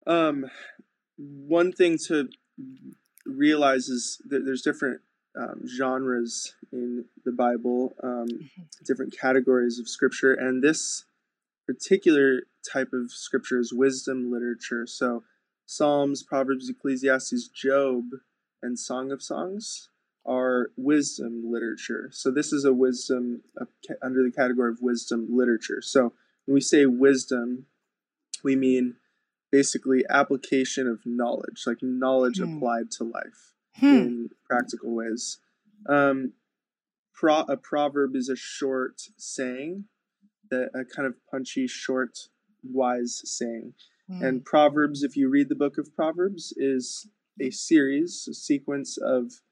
Um, 0.06 0.46
one 1.16 1.72
thing 1.72 1.98
to 2.06 2.28
realize 3.26 3.88
is 3.88 4.20
that 4.28 4.44
there's 4.44 4.62
different 4.62 5.00
um, 5.38 5.62
genres 5.66 6.54
in 6.72 7.04
the 7.24 7.32
Bible, 7.32 7.94
um, 8.02 8.26
different 8.84 9.16
categories 9.18 9.78
of 9.78 9.88
scripture, 9.88 10.34
and 10.34 10.62
this 10.62 11.04
particular 11.66 12.42
type 12.70 12.92
of 12.92 13.12
scripture 13.12 13.58
is 13.58 13.72
wisdom 13.72 14.30
literature. 14.32 14.86
So, 14.86 15.22
Psalms, 15.66 16.24
Proverbs, 16.24 16.68
Ecclesiastes, 16.68 17.48
Job, 17.48 18.04
and 18.62 18.78
Song 18.78 19.12
of 19.12 19.22
Songs 19.22 19.88
are 20.26 20.70
wisdom 20.76 21.44
literature. 21.46 22.10
So, 22.12 22.30
this 22.30 22.52
is 22.52 22.64
a 22.64 22.72
wisdom 22.72 23.42
a, 23.56 23.66
under 24.02 24.22
the 24.22 24.32
category 24.32 24.70
of 24.70 24.82
wisdom 24.82 25.28
literature. 25.30 25.80
So, 25.80 26.12
when 26.46 26.54
we 26.54 26.60
say 26.60 26.86
wisdom, 26.86 27.66
we 28.42 28.56
mean 28.56 28.96
basically 29.50 30.04
application 30.08 30.86
of 30.86 31.00
knowledge, 31.04 31.64
like 31.66 31.82
knowledge 31.82 32.38
Hmm. 32.38 32.56
applied 32.56 32.90
to 32.92 33.04
life 33.04 33.54
Hmm. 33.76 33.86
in 33.86 34.30
practical 34.44 34.94
ways. 34.94 35.38
Um, 35.86 36.34
pro- 37.14 37.42
a 37.42 37.56
proverb 37.56 38.14
is 38.14 38.28
a 38.28 38.36
short 38.36 39.02
saying, 39.16 39.86
that 40.50 40.70
a 40.74 40.84
kind 40.84 41.06
of 41.06 41.14
punchy, 41.30 41.66
short, 41.68 42.28
wise 42.62 43.22
saying. 43.24 43.74
Hmm. 44.08 44.22
And 44.22 44.44
Proverbs, 44.44 45.02
if 45.02 45.16
you 45.16 45.28
read 45.28 45.48
the 45.48 45.54
book 45.54 45.78
of 45.78 45.94
Proverbs, 45.94 46.52
is 46.56 47.08
a 47.40 47.50
series, 47.50 48.26
a 48.28 48.34
sequence 48.34 48.98
of 48.98 49.42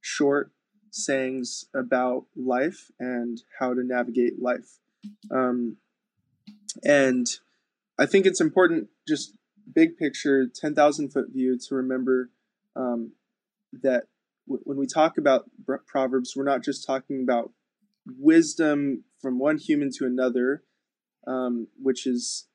short 0.00 0.52
sayings 0.90 1.66
about 1.74 2.26
life 2.34 2.90
and 2.98 3.42
how 3.58 3.72
to 3.74 3.82
navigate 3.84 4.40
life. 4.40 4.80
Um, 5.30 5.76
and 6.82 7.26
I 7.98 8.06
think 8.06 8.26
it's 8.26 8.40
important, 8.40 8.88
just 9.06 9.37
big 9.74 9.96
picture, 9.96 10.46
10,000 10.46 11.10
foot 11.10 11.30
view, 11.32 11.58
to 11.58 11.74
remember 11.74 12.30
um, 12.76 13.12
that 13.72 14.04
w- 14.46 14.62
when 14.64 14.78
we 14.78 14.86
talk 14.86 15.18
about 15.18 15.50
Proverbs, 15.86 16.34
we're 16.36 16.44
not 16.44 16.62
just 16.62 16.86
talking 16.86 17.22
about 17.22 17.52
wisdom 18.18 19.04
from 19.20 19.38
one 19.38 19.58
human 19.58 19.90
to 19.98 20.06
another, 20.06 20.62
um, 21.26 21.68
which 21.80 22.06
is, 22.06 22.48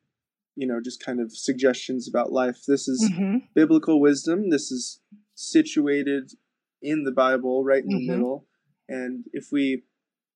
you 0.55 0.67
know, 0.67 0.79
just 0.82 1.03
kind 1.03 1.20
of 1.20 1.36
suggestions 1.36 2.08
about 2.08 2.32
life. 2.32 2.63
This 2.67 2.88
is 2.88 3.10
Mhm. 3.12 3.43
biblical 3.53 4.00
wisdom. 4.00 4.50
This 4.50 4.72
is 4.72 5.01
situated 5.36 6.34
in 6.82 7.03
the 7.03 7.12
Bible, 7.12 7.63
right 7.63 7.84
in 7.84 7.91
Mhm. 7.91 8.05
the 8.08 8.12
middle. 8.13 8.48
And 8.88 9.25
if 9.34 9.51
we 9.51 9.84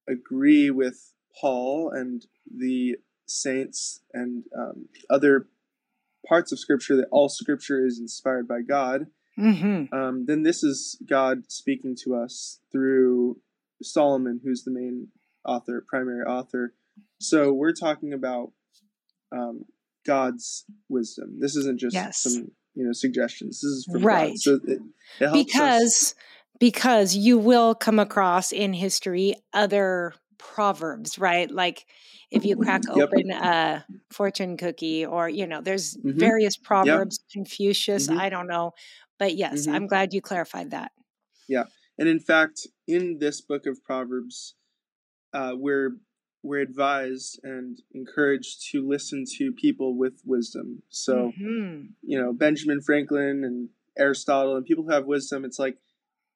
agree 0.07 0.69
with 0.72 1.13
Paul 1.39 1.91
and 1.91 2.25
the 2.50 2.98
saints 3.25 4.01
and 4.13 4.46
um, 4.57 4.89
other 5.10 5.48
parts 6.27 6.51
of 6.51 6.60
Scripture 6.60 6.96
that 6.98 7.07
all 7.12 7.29
Scripture 7.29 7.86
is 7.86 8.00
inspired 8.00 8.48
by 8.48 8.62
God, 8.62 9.07
Mhm. 9.38 9.91
um, 9.93 10.25
then 10.25 10.43
this 10.43 10.63
is 10.63 11.00
God 11.07 11.51
speaking 11.51 11.96
to 12.03 12.15
us 12.15 12.60
through 12.72 13.39
Solomon, 13.81 14.41
who's 14.43 14.63
the 14.63 14.72
main 14.72 15.10
author, 15.46 15.84
primary 15.88 16.25
author. 16.25 16.74
So 17.19 17.53
we're 17.53 17.74
talking 17.74 18.13
about 18.13 18.51
um, 19.31 19.65
God's 20.05 20.65
wisdom. 20.89 21.39
This 21.39 21.55
isn't 21.57 21.79
just 21.79 21.93
Yes. 21.93 22.19
some 22.19 22.51
you 22.75 22.86
know 22.86 22.93
suggestions. 22.93 23.60
This 23.62 23.72
is 23.72 23.86
from 23.91 24.03
Right. 24.03 24.31
God. 24.31 24.39
So 24.39 24.53
it, 24.55 24.63
it 25.19 25.27
helps 25.27 25.36
us. 25.36 25.46
because 25.46 26.15
because 26.60 27.15
you 27.15 27.38
will 27.38 27.75
come 27.75 28.00
across 28.00 28.51
in 28.51 28.74
history 28.74 29.36
other 29.53 30.13
proverbs 30.38 31.17
right 31.20 31.51
like 31.51 31.86
if 32.32 32.46
you 32.46 32.56
crack 32.56 32.82
Yep. 32.96 33.10
open 33.12 33.32
a 33.32 33.86
fortune 34.12 34.58
cookie 34.58 35.06
or 35.06 35.29
you 35.29 35.48
know 35.48 35.62
there's 35.62 35.98
Mhm. 35.98 36.20
various 36.20 36.58
proverbs 36.58 37.20
confucius 37.32 38.08
Mhm. 38.08 38.17
i 38.17 38.29
don't 38.29 38.48
know 38.48 38.74
but 39.20 39.36
yes 39.36 39.67
Mhm. 39.67 39.74
i'm 39.75 39.88
glad 39.88 40.13
you 40.13 40.22
clarified 40.22 40.72
that 40.72 40.91
Yeah. 41.48 41.65
And 41.98 42.08
in 42.08 42.20
fact, 42.20 42.67
in 42.88 43.20
this 43.20 43.41
book 43.41 43.65
of 43.65 43.84
Proverbs, 43.84 44.56
uh, 45.34 45.53
we're 45.58 45.98
we're 46.44 46.60
advised 46.62 47.39
and 47.44 47.82
encouraged 47.94 48.70
to 48.72 48.88
listen 48.88 49.25
to 49.38 49.51
people 49.51 49.98
with 49.98 50.22
wisdom. 50.25 50.84
So 50.89 51.34
Mhm. 51.38 51.94
you 52.01 52.20
know 52.20 52.34
Benjamin 52.34 52.82
Franklin 52.82 53.44
and 53.44 53.70
Aristotle 53.98 54.56
and 54.56 54.65
people 54.65 54.84
who 54.84 54.91
have 54.91 55.06
wisdom. 55.06 55.46
It's 55.46 55.60
like 55.60 55.77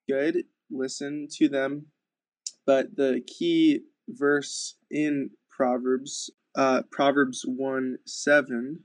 good, 0.07 0.45
listen 0.69 1.27
to 1.33 1.47
them. 1.49 1.87
But 2.65 2.95
the 2.95 3.21
key 3.25 3.85
verse 4.17 4.75
in 4.89 5.31
Proverbs, 5.49 6.29
uh, 6.55 6.83
Proverbs 6.91 7.43
one 7.45 7.97
seven, 8.05 8.83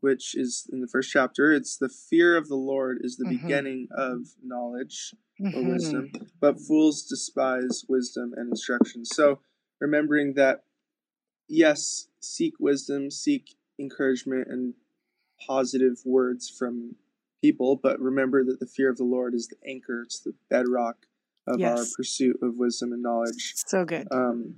which 0.00 0.34
is 0.36 0.68
in 0.72 0.80
the 0.80 0.88
first 0.88 1.10
chapter, 1.10 1.52
it's 1.52 1.76
the 1.76 1.88
fear 1.88 2.36
of 2.36 2.48
the 2.48 2.56
Lord 2.56 2.98
is 3.00 3.16
the 3.16 3.24
Mhm. 3.24 3.28
beginning 3.40 3.88
of 3.90 4.34
knowledge 4.42 5.14
or 5.40 5.62
Mhm. 5.62 5.72
wisdom, 5.72 6.12
but 6.40 6.60
fools 6.60 7.04
despise 7.04 7.84
wisdom 7.88 8.32
and 8.36 8.50
instruction. 8.50 9.04
So 9.04 9.40
remembering 9.80 10.34
that, 10.34 10.64
yes, 11.48 12.08
seek 12.20 12.54
wisdom, 12.58 13.10
seek 13.10 13.56
encouragement 13.78 14.48
and 14.48 14.74
positive 15.46 16.04
words 16.04 16.48
from 16.48 16.96
people, 17.42 17.76
but 17.76 18.00
remember 18.00 18.44
that 18.44 18.58
the 18.60 18.66
fear 18.66 18.90
of 18.90 18.96
the 18.96 19.04
Lord 19.04 19.34
is 19.34 19.48
the 19.48 19.56
anchor, 19.68 20.02
it's 20.02 20.20
the 20.20 20.34
bedrock 20.48 21.06
of 21.46 21.60
our 21.76 21.84
pursuit 21.96 22.38
of 22.42 22.58
wisdom 22.58 22.92
and 22.92 23.02
knowledge. 23.02 23.54
so 23.56 23.84
good 23.84 24.08
Um, 24.10 24.56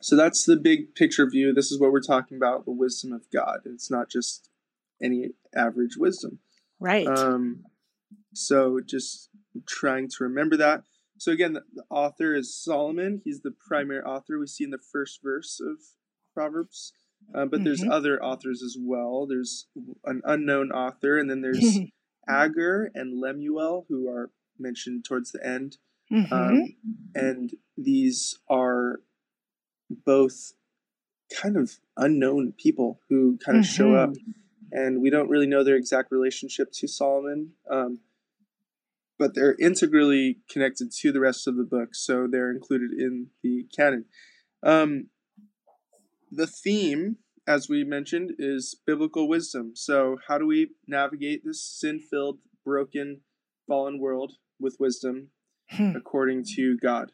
so 0.00 0.14
that's 0.14 0.44
the 0.44 0.56
big 0.56 0.94
picture 0.94 1.28
view. 1.28 1.52
This 1.52 1.72
is 1.72 1.80
what 1.80 1.90
we're 1.92 2.00
talking 2.00 2.36
about 2.36 2.64
the 2.64 2.70
wisdom 2.70 3.12
of 3.12 3.22
God. 3.32 3.60
It's 3.64 3.90
not 3.90 4.08
just 4.10 4.48
any 5.02 5.30
average 5.54 5.96
wisdom. 5.96 6.38
right 6.80 7.06
Um, 7.08 7.64
so 8.34 8.80
just 8.80 9.30
trying 9.66 10.08
to 10.08 10.16
remember 10.24 10.56
that. 10.58 10.82
So 11.18 11.32
again, 11.32 11.54
the, 11.54 11.62
the 11.74 11.84
author 11.88 12.34
is 12.34 12.54
Solomon. 12.54 13.22
He's 13.24 13.40
the 13.40 13.54
primary 13.66 14.02
author 14.02 14.38
we 14.38 14.46
see 14.46 14.64
in 14.64 14.70
the 14.70 14.78
first 14.78 15.20
verse 15.22 15.60
of 15.60 15.78
Proverbs. 16.34 16.92
Uh, 17.34 17.46
but 17.46 17.64
there's 17.64 17.80
Mhm. 17.82 17.90
other 17.90 18.22
authors 18.22 18.62
as 18.62 18.76
well. 18.78 19.26
There's 19.26 19.66
an 20.04 20.20
unknown 20.24 20.70
author, 20.70 21.18
and 21.18 21.28
then 21.30 21.40
there's 21.40 21.80
Agur 22.28 22.90
and 22.94 23.18
Lemuel, 23.18 23.86
who 23.88 24.08
are 24.08 24.30
mentioned 24.58 25.04
towards 25.06 25.32
the 25.32 25.44
end. 25.44 25.78
Mhm. 26.10 26.32
Um, 26.32 26.76
and 27.14 27.50
these 27.76 28.38
are 28.48 29.00
both 29.90 30.52
kind 31.34 31.56
of 31.56 31.78
unknown 31.96 32.52
people 32.52 33.00
who 33.08 33.38
kind 33.38 33.58
of 33.58 33.66
show 33.66 33.94
up, 33.94 34.14
and 34.70 35.00
we 35.00 35.10
don't 35.10 35.28
really 35.28 35.46
know 35.46 35.64
their 35.64 35.76
exact 35.76 36.12
relationship 36.12 36.70
to 36.72 36.86
Solomon. 36.86 37.54
Um, 37.68 38.00
but 39.18 39.34
they're 39.34 39.56
integrally 39.58 40.40
connected 40.48 40.92
to 40.92 41.10
the 41.10 41.20
rest 41.20 41.48
of 41.48 41.56
the 41.56 41.64
book, 41.64 41.94
so 41.94 42.26
they're 42.26 42.50
included 42.50 42.92
in 42.92 43.30
the 43.42 43.66
canon. 43.74 44.04
Um, 44.62 45.08
the 46.30 46.46
theme, 46.46 47.16
as 47.46 47.68
we 47.68 47.82
mentioned, 47.82 48.34
is 48.38 48.74
biblical 48.86 49.26
wisdom. 49.26 49.74
So, 49.74 50.18
how 50.28 50.38
do 50.38 50.46
we 50.46 50.72
navigate 50.86 51.44
this 51.44 51.62
sin 51.62 51.98
filled, 51.98 52.40
broken, 52.64 53.22
fallen 53.66 53.98
world 53.98 54.34
with 54.60 54.76
wisdom 54.78 55.30
Hmm. 55.70 55.96
according 55.96 56.44
to 56.54 56.76
God? 56.78 57.12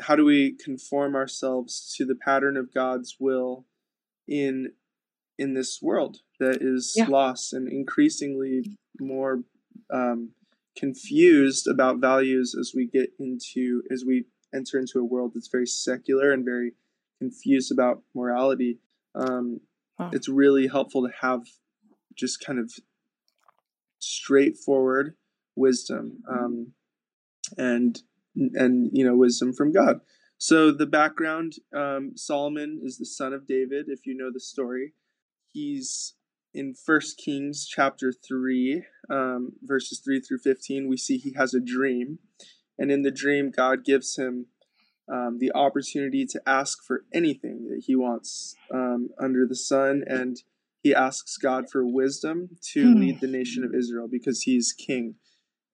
How 0.00 0.16
do 0.16 0.24
we 0.24 0.52
conform 0.52 1.14
ourselves 1.14 1.94
to 1.96 2.04
the 2.04 2.14
pattern 2.16 2.56
of 2.56 2.74
God's 2.74 3.16
will 3.20 3.66
in 4.26 4.72
in 5.38 5.54
this 5.54 5.80
world 5.80 6.18
that 6.38 6.62
is 6.62 6.94
Yeah. 6.96 7.06
lost 7.08 7.52
and 7.52 7.68
increasingly 7.68 8.76
more 9.00 9.44
um, 9.90 10.34
confused 10.76 11.66
about 11.66 12.00
values 12.00 12.54
as 12.58 12.72
we 12.74 12.86
get 12.86 13.12
into 13.18 13.82
as 13.90 14.04
we 14.04 14.26
enter 14.54 14.78
into 14.78 14.98
a 14.98 15.04
world 15.04 15.32
that's 15.34 15.48
very 15.48 15.66
secular 15.66 16.32
and 16.32 16.44
very 16.44 16.74
confused 17.18 17.70
about 17.72 18.02
morality. 18.14 18.80
Um, 19.14 19.60
Wow. 19.98 20.10
It's 20.12 20.28
really 20.28 20.66
helpful 20.66 21.06
to 21.06 21.12
have 21.20 21.42
just 22.14 22.40
kind 22.44 22.58
of 22.58 22.72
straightforward 23.98 25.14
wisdom 25.54 26.22
um, 26.28 26.72
and 27.56 28.00
and 28.54 28.90
you 28.92 29.04
know 29.04 29.16
wisdom 29.16 29.52
from 29.52 29.72
God. 29.72 30.00
So 30.38 30.72
the 30.72 30.86
background: 30.86 31.54
um, 31.74 32.12
Solomon 32.16 32.80
is 32.82 32.98
the 32.98 33.06
son 33.06 33.32
of 33.32 33.46
David. 33.46 33.86
If 33.88 34.06
you 34.06 34.16
know 34.16 34.30
the 34.32 34.40
story, 34.40 34.94
he's 35.52 36.14
in 36.54 36.74
First 36.74 37.18
Kings 37.18 37.66
chapter 37.66 38.12
three, 38.12 38.84
um, 39.08 39.52
verses 39.62 40.00
three 40.00 40.20
through 40.20 40.38
fifteen, 40.38 40.88
we 40.88 40.96
see 40.96 41.16
he 41.18 41.34
has 41.36 41.54
a 41.54 41.60
dream, 41.60 42.18
and 42.78 42.90
in 42.90 43.02
the 43.02 43.10
dream, 43.10 43.50
God 43.50 43.84
gives 43.84 44.16
him 44.16 44.46
um, 45.12 45.38
the 45.38 45.52
opportunity 45.54 46.24
to 46.26 46.42
ask 46.46 46.82
for 46.84 47.04
anything 47.12 47.68
that 47.68 47.84
he 47.86 47.96
wants 47.96 48.56
um, 48.72 49.10
under 49.18 49.46
the 49.46 49.56
sun, 49.56 50.04
and 50.06 50.42
he 50.82 50.94
asks 50.94 51.36
God 51.36 51.70
for 51.70 51.86
wisdom 51.86 52.50
to 52.72 52.92
Hmm. 52.92 52.98
lead 52.98 53.20
the 53.20 53.26
nation 53.28 53.64
of 53.64 53.74
Israel 53.74 54.08
because 54.10 54.42
he's 54.42 54.72
king, 54.72 55.16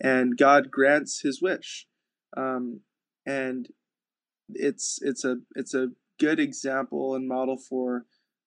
and 0.00 0.36
God 0.36 0.70
grants 0.70 1.20
his 1.22 1.42
wish, 1.42 1.86
um, 2.36 2.80
and 3.26 3.68
it's 4.50 4.98
it's 5.02 5.24
a 5.24 5.38
it's 5.54 5.74
a 5.74 5.88
good 6.18 6.40
example 6.40 7.14
and 7.14 7.28
model 7.28 7.56
for 7.56 8.04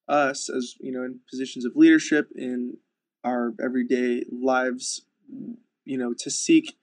us 0.08 0.50
as 0.50 0.76
you 0.80 0.92
know 0.92 1.04
in 1.04 1.20
positions 1.30 1.66
of 1.66 1.76
leadership 1.76 2.30
in 2.36 2.78
our 3.24 3.54
everyday 3.64 4.24
lives 4.32 5.06
you 5.86 5.98
know 5.98 6.14
to 6.18 6.30
seek 6.30 6.78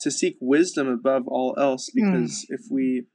to 0.00 0.10
seek 0.10 0.36
wisdom 0.40 0.88
above 0.88 1.26
all 1.28 1.54
else 1.58 1.88
because 1.94 2.46
if 2.48 2.62
we 2.70 3.06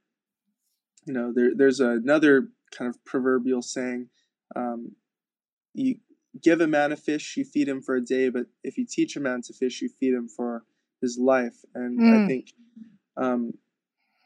you 1.04 1.12
know 1.12 1.32
there 1.34 1.50
there's 1.54 1.80
another 1.80 2.48
kind 2.76 2.88
of 2.88 3.04
proverbial 3.04 3.62
saying 3.62 4.08
um, 4.56 4.92
you 5.74 5.96
give 6.42 6.60
a 6.60 6.66
man 6.66 6.92
a 6.92 6.96
fish 6.96 7.36
you 7.36 7.44
feed 7.44 7.68
him 7.68 7.80
for 7.82 7.94
a 7.96 8.00
day 8.00 8.28
but 8.28 8.46
if 8.62 8.76
you 8.78 8.86
teach 8.88 9.16
a 9.16 9.20
man 9.20 9.42
to 9.42 9.52
fish 9.52 9.80
you 9.82 9.88
feed 9.88 10.14
him 10.14 10.28
for 10.28 10.64
his 11.00 11.18
life 11.18 11.64
and 11.74 11.98
i 12.12 12.16
Mm. 12.18 12.26
think 12.26 12.52
um, 13.16 13.54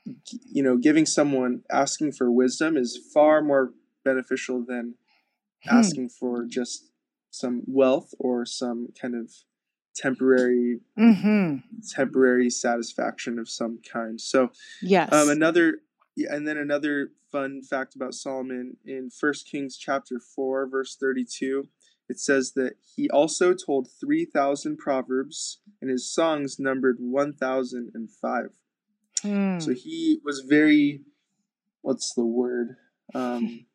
g- 0.06 0.40
you 0.44 0.62
know 0.62 0.76
giving 0.76 1.06
someone 1.06 1.62
asking 1.70 2.12
for 2.12 2.30
wisdom 2.30 2.76
is 2.76 2.98
far 3.12 3.40
more 3.42 3.72
beneficial 4.04 4.64
than 4.64 4.94
Hmm. 5.66 5.76
asking 5.76 6.08
for 6.10 6.44
just 6.44 6.90
some 7.30 7.62
wealth 7.66 8.12
or 8.18 8.44
some 8.44 8.88
kind 9.00 9.14
of 9.14 9.30
temporary 9.96 10.80
hmm 10.96 11.56
temporary 11.88 12.50
satisfaction 12.50 13.38
of 13.38 13.48
some 13.48 13.78
kind 13.90 14.20
so 14.20 14.50
Yes. 14.82 15.12
um, 15.12 15.28
another, 15.30 15.78
yeah, 16.16 16.34
and 16.34 16.46
then 16.46 16.56
another 16.56 17.10
fun 17.32 17.62
fact 17.62 17.94
about 17.96 18.14
Solomon 18.14 18.76
in 18.84 19.10
First 19.10 19.48
Kings 19.50 19.76
chapter 19.76 20.20
four, 20.20 20.66
verse 20.68 20.96
thirty-two, 20.96 21.68
it 22.08 22.18
says 22.20 22.52
that 22.54 22.74
he 22.96 23.08
also 23.10 23.54
told 23.54 23.88
three 24.00 24.24
thousand 24.24 24.78
proverbs, 24.78 25.60
and 25.80 25.90
his 25.90 26.12
songs 26.12 26.58
numbered 26.58 26.96
one 26.98 27.32
thousand 27.32 27.90
and 27.94 28.10
five. 28.10 28.50
Hmm. 29.22 29.58
So 29.58 29.72
he 29.72 30.20
was 30.24 30.40
very, 30.40 31.00
what's 31.82 32.12
the 32.14 32.26
word? 32.26 32.76
Um, 33.14 33.66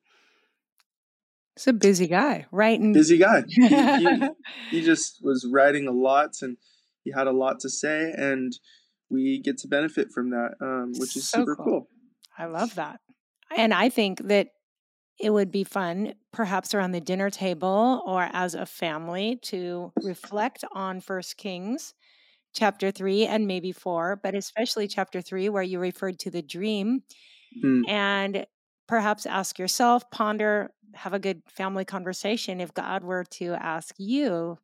He's 1.55 1.67
a 1.67 1.73
busy 1.73 2.07
guy? 2.07 2.45
And 2.79 2.93
busy 2.93 3.17
guy. 3.17 3.43
He, 3.47 3.67
he, 3.67 4.27
he 4.71 4.81
just 4.81 5.19
was 5.21 5.45
writing 5.51 5.87
a 5.87 5.91
lot, 5.91 6.35
and 6.41 6.55
he 7.03 7.11
had 7.11 7.27
a 7.27 7.31
lot 7.33 7.59
to 7.61 7.69
say, 7.69 8.13
and 8.15 8.53
we 9.09 9.41
get 9.41 9.57
to 9.59 9.67
benefit 9.67 10.11
from 10.13 10.29
that, 10.29 10.51
um, 10.61 10.93
which 10.97 11.17
is 11.17 11.27
So 11.27 11.39
super 11.39 11.55
cool. 11.57 11.65
cool. 11.65 11.87
I 12.37 12.45
love 12.45 12.75
that. 12.75 13.01
And 13.57 13.73
I 13.73 13.89
think 13.89 14.27
that 14.27 14.49
it 15.19 15.31
would 15.31 15.51
be 15.51 15.63
fun, 15.63 16.15
perhaps 16.31 16.73
around 16.73 16.91
the 16.91 17.01
dinner 17.01 17.29
table 17.29 18.03
or 18.05 18.29
as 18.33 18.55
a 18.55 18.65
family, 18.65 19.37
to 19.43 19.93
reflect 20.01 20.63
on 20.71 21.01
First 21.01 21.37
Kings 21.37 21.93
chapter 22.53 22.91
three 22.91 23.25
and 23.27 23.47
maybe 23.47 23.71
four, 23.71 24.17
but 24.17 24.35
especially 24.35 24.87
chapter 24.87 25.21
three, 25.21 25.49
where 25.49 25.63
you 25.63 25.79
referred 25.79 26.19
to 26.19 26.31
the 26.31 26.41
dream, 26.43 27.03
Hmm. 27.61 27.83
and 27.87 28.45
perhaps 28.87 29.25
ask 29.25 29.59
yourself, 29.59 30.09
ponder, 30.11 30.73
have 30.95 31.13
a 31.13 31.19
good 31.19 31.41
family 31.49 31.85
conversation. 31.85 32.59
If 32.61 32.73
God 32.73 33.03
were 33.03 33.23
to 33.25 33.53
ask 33.53 33.95
you 33.97 34.57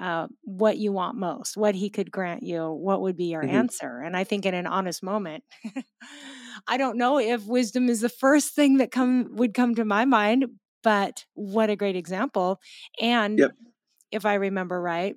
uh, 0.00 0.28
what 0.42 0.78
you 0.78 0.92
want 0.92 1.16
most, 1.16 1.56
what 1.56 1.74
He 1.74 1.90
could 1.90 2.10
grant 2.10 2.42
you, 2.42 2.70
what 2.70 3.00
would 3.02 3.16
be 3.16 3.26
your 3.26 3.42
Mhm. 3.42 3.46
answer? 3.46 4.00
And 4.00 4.16
I 4.16 4.24
think 4.24 4.46
in 4.46 4.54
an 4.54 4.66
honest 4.66 5.02
moment, 5.02 5.44
I 6.68 6.76
don't 6.76 6.98
know 6.98 7.18
if 7.18 7.46
wisdom 7.46 7.88
is 7.88 8.00
the 8.00 8.08
first 8.08 8.54
thing 8.54 8.78
that 8.78 8.90
come 8.90 9.28
would 9.36 9.54
come 9.54 9.74
to 9.74 9.84
my 9.84 10.04
mind, 10.04 10.46
but 10.82 11.24
what 11.34 11.70
a 11.70 11.76
great 11.76 11.96
example. 11.96 12.60
And 13.00 13.42
Yep. 13.42 13.52
if 14.12 14.26
I 14.26 14.34
remember 14.34 14.80
right, 14.80 15.16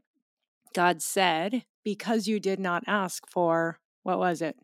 God 0.74 1.02
said, 1.02 1.64
because 1.84 2.28
you 2.28 2.40
did 2.40 2.60
not 2.60 2.84
ask 2.88 3.24
for, 3.32 3.80
what 4.04 4.20
was 4.20 4.42
it? 4.42 4.58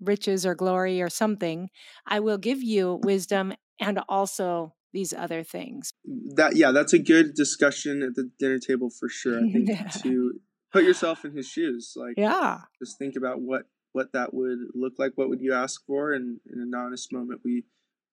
Riches 0.00 0.46
or 0.46 0.54
glory 0.54 1.02
or 1.02 1.08
something, 1.10 1.70
I 2.06 2.20
will 2.20 2.38
give 2.38 2.62
you 2.62 3.00
wisdom 3.02 3.52
and 3.80 4.00
also 4.08 4.74
these 4.92 5.12
other 5.12 5.42
things. 5.42 5.92
that 6.36 6.56
yeah 6.56 6.70
that's 6.72 6.92
a 6.92 6.98
good 6.98 7.34
discussion 7.34 8.02
at 8.02 8.14
the 8.14 8.30
dinner 8.38 8.58
table 8.58 8.88
for 8.90 9.08
sure 9.08 9.36
i 9.38 9.50
think 9.52 9.68
Yeah. 9.74 9.88
to 10.02 10.40
put 10.72 10.84
yourself 10.84 11.24
in 11.24 11.36
his 11.36 11.46
shoes 11.46 11.92
like 11.96 12.14
Yeah. 12.16 12.60
just 12.82 12.98
think 12.98 13.14
about 13.16 13.40
what 13.40 13.64
what 13.92 14.12
that 14.12 14.32
would 14.34 14.58
look 14.74 14.94
like 14.98 15.12
what 15.16 15.28
would 15.28 15.40
you 15.40 15.52
ask 15.54 15.84
for 15.86 16.12
and 16.12 16.40
in 16.50 16.60
an 16.60 16.72
honest 16.74 17.12
moment 17.12 17.40
we 17.44 17.64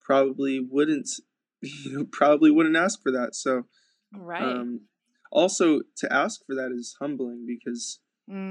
probably 0.01 0.59
wouldn't 0.59 1.09
you 1.61 1.91
know 1.97 2.05
probably 2.11 2.51
wouldn't 2.51 2.75
ask 2.75 3.01
for 3.01 3.11
that 3.11 3.35
so 3.35 3.65
Right. 4.13 4.41
um 4.41 4.81
also 5.31 5.81
to 5.97 6.11
ask 6.13 6.45
for 6.45 6.55
that 6.55 6.71
is 6.71 6.95
humbling 6.99 7.45
because 7.45 7.99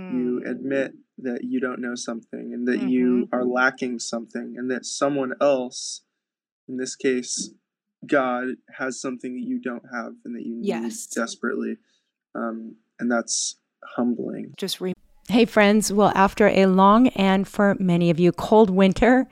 you 0.08 0.42
Mm. 0.44 0.50
admit 0.50 0.92
that 1.18 1.44
you 1.44 1.60
don't 1.60 1.80
know 1.80 1.94
something 1.94 2.52
and 2.52 2.68
that 2.68 2.80
you 2.80 3.28
are 3.32 3.44
lacking 3.44 3.98
something 3.98 4.54
and 4.58 4.70
that 4.70 4.84
someone 4.84 5.32
else 5.40 6.02
in 6.68 6.76
this 6.76 6.94
case 6.94 7.50
god 8.06 8.48
has 8.76 9.00
something 9.00 9.34
that 9.34 9.46
you 9.46 9.60
don't 9.60 9.84
have 9.92 10.12
and 10.24 10.34
that 10.36 10.44
you 10.46 10.54
need 10.56 10.66
Yes. 10.66 11.06
desperately 11.06 11.76
um, 12.34 12.76
and 12.98 13.10
that's 13.10 13.56
humbling 13.96 14.54
just 14.56 14.80
re- 14.80 14.92
Hey 15.30 15.46
friends, 15.46 15.90
well 15.90 16.12
after 16.14 16.48
a 16.48 16.66
long 16.66 17.08
and 17.08 17.48
for 17.48 17.76
many 17.80 18.10
of 18.10 18.20
you 18.20 18.30
cold 18.30 18.68
winter, 18.68 19.26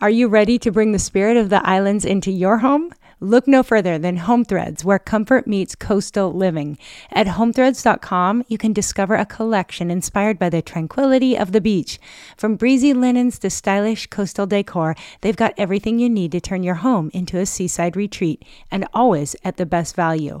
are 0.00 0.10
you 0.10 0.26
ready 0.26 0.58
to 0.58 0.72
bring 0.72 0.90
the 0.90 0.98
spirit 0.98 1.36
of 1.36 1.48
the 1.48 1.64
islands 1.64 2.04
into 2.04 2.32
your 2.32 2.58
home? 2.58 2.92
Look 3.20 3.48
no 3.48 3.64
further 3.64 3.98
than 3.98 4.18
Home 4.18 4.44
Threads, 4.44 4.84
where 4.84 5.00
comfort 5.00 5.48
meets 5.48 5.74
coastal 5.74 6.32
living. 6.32 6.78
At 7.10 7.26
homethreads.com, 7.26 8.44
you 8.46 8.58
can 8.58 8.72
discover 8.72 9.16
a 9.16 9.26
collection 9.26 9.90
inspired 9.90 10.38
by 10.38 10.50
the 10.50 10.62
tranquility 10.62 11.36
of 11.36 11.50
the 11.50 11.60
beach. 11.60 11.98
From 12.36 12.54
breezy 12.54 12.94
linens 12.94 13.40
to 13.40 13.50
stylish 13.50 14.06
coastal 14.06 14.46
decor, 14.46 14.94
they've 15.22 15.34
got 15.34 15.54
everything 15.58 15.98
you 15.98 16.08
need 16.08 16.30
to 16.30 16.40
turn 16.40 16.62
your 16.62 16.76
home 16.76 17.10
into 17.12 17.38
a 17.38 17.46
seaside 17.46 17.96
retreat, 17.96 18.44
and 18.70 18.86
always 18.94 19.34
at 19.42 19.56
the 19.56 19.66
best 19.66 19.96
value. 19.96 20.40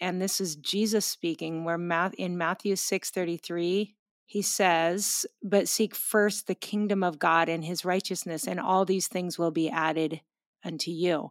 And 0.00 0.20
this 0.20 0.40
is 0.40 0.56
Jesus 0.56 1.06
speaking, 1.06 1.64
where 1.64 1.76
in 2.16 2.38
Matthew 2.38 2.74
6:33, 2.74 3.94
he 4.26 4.42
says, 4.42 5.26
But 5.42 5.68
seek 5.68 5.94
first 5.94 6.46
the 6.46 6.54
kingdom 6.54 7.02
of 7.02 7.18
God 7.18 7.48
and 7.48 7.64
his 7.64 7.84
righteousness, 7.84 8.46
and 8.46 8.58
all 8.58 8.84
these 8.84 9.08
things 9.08 9.38
will 9.38 9.50
be 9.50 9.68
added 9.68 10.20
unto 10.64 10.90
you. 10.90 11.30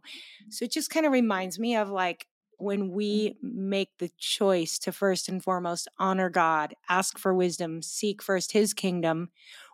So 0.50 0.64
it 0.64 0.72
just 0.72 0.90
kind 0.90 1.04
of 1.04 1.12
reminds 1.12 1.58
me 1.58 1.76
of 1.76 1.90
like 1.90 2.28
when 2.58 2.92
we 2.92 3.36
make 3.42 3.90
the 3.98 4.10
choice 4.16 4.78
to 4.78 4.92
first 4.92 5.28
and 5.28 5.42
foremost 5.42 5.88
honor 5.98 6.30
God, 6.30 6.74
ask 6.88 7.18
for 7.18 7.34
wisdom, 7.34 7.82
seek 7.82 8.22
first 8.22 8.52
his 8.52 8.72
kingdom, 8.72 9.30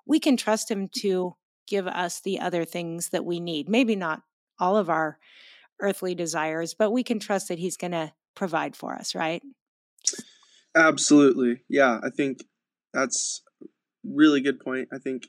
we 0.06 0.18
can 0.18 0.36
trust 0.36 0.70
him 0.70 0.88
to 1.00 1.36
give 1.66 1.86
us 1.86 2.20
the 2.20 2.40
other 2.40 2.64
things 2.64 3.10
that 3.10 3.24
we 3.24 3.38
need. 3.38 3.68
Maybe 3.68 3.96
not 3.96 4.22
all 4.58 4.76
of 4.76 4.90
our 4.90 5.18
earthly 5.80 6.14
desires, 6.14 6.74
but 6.74 6.90
we 6.90 7.02
can 7.02 7.18
trust 7.18 7.48
that 7.48 7.58
He's 7.58 7.76
going 7.76 7.92
to 7.92 8.12
provide 8.40 8.74
for 8.74 8.94
us, 8.94 9.14
right? 9.14 9.42
Absolutely. 10.74 11.60
Yeah, 11.68 12.00
I 12.02 12.08
think 12.08 12.38
that's 12.94 13.42
really 14.02 14.40
good 14.40 14.60
point. 14.60 14.88
I 14.90 14.96
think 14.96 15.28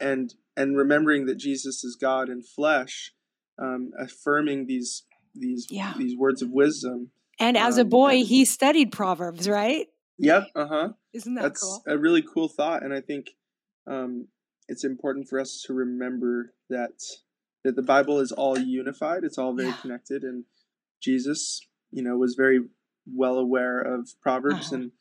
and 0.00 0.32
and 0.56 0.74
remembering 0.74 1.26
that 1.26 1.36
Jesus 1.36 1.84
is 1.84 1.94
God 1.94 2.30
in 2.30 2.42
flesh, 2.42 3.12
um, 3.60 3.90
affirming 3.98 4.66
these 4.66 5.04
these 5.34 5.66
yeah. 5.68 5.92
these 5.98 6.16
words 6.16 6.40
of 6.40 6.50
wisdom. 6.50 7.10
And 7.38 7.58
as 7.58 7.74
um, 7.78 7.82
a 7.82 7.84
boy, 7.84 8.16
and, 8.16 8.26
he 8.26 8.46
studied 8.46 8.92
Proverbs, 8.92 9.46
right? 9.46 9.86
Yep. 10.16 10.48
Uh 10.56 10.66
huh. 10.66 10.88
Isn't 11.12 11.34
that 11.34 11.42
That's 11.42 11.62
cool? 11.62 11.82
a 11.86 11.98
really 11.98 12.22
cool 12.22 12.48
thought, 12.48 12.82
and 12.82 12.94
I 12.94 13.02
think 13.02 13.32
um, 13.86 14.28
it's 14.68 14.84
important 14.84 15.28
for 15.28 15.38
us 15.38 15.62
to 15.66 15.74
remember 15.74 16.54
that 16.70 16.98
that 17.62 17.76
the 17.76 17.82
Bible 17.82 18.20
is 18.20 18.32
all 18.32 18.58
unified. 18.58 19.22
It's 19.22 19.36
all 19.36 19.54
very 19.54 19.68
yeah. 19.68 19.76
connected, 19.82 20.22
and 20.22 20.44
Jesus, 21.02 21.60
you 21.90 22.02
know, 22.02 22.16
was 22.16 22.34
very 22.34 22.60
well 23.06 23.38
aware 23.38 23.80
of 23.80 24.10
Proverbs 24.20 24.66
uh-huh. 24.66 24.76
and 24.76 24.92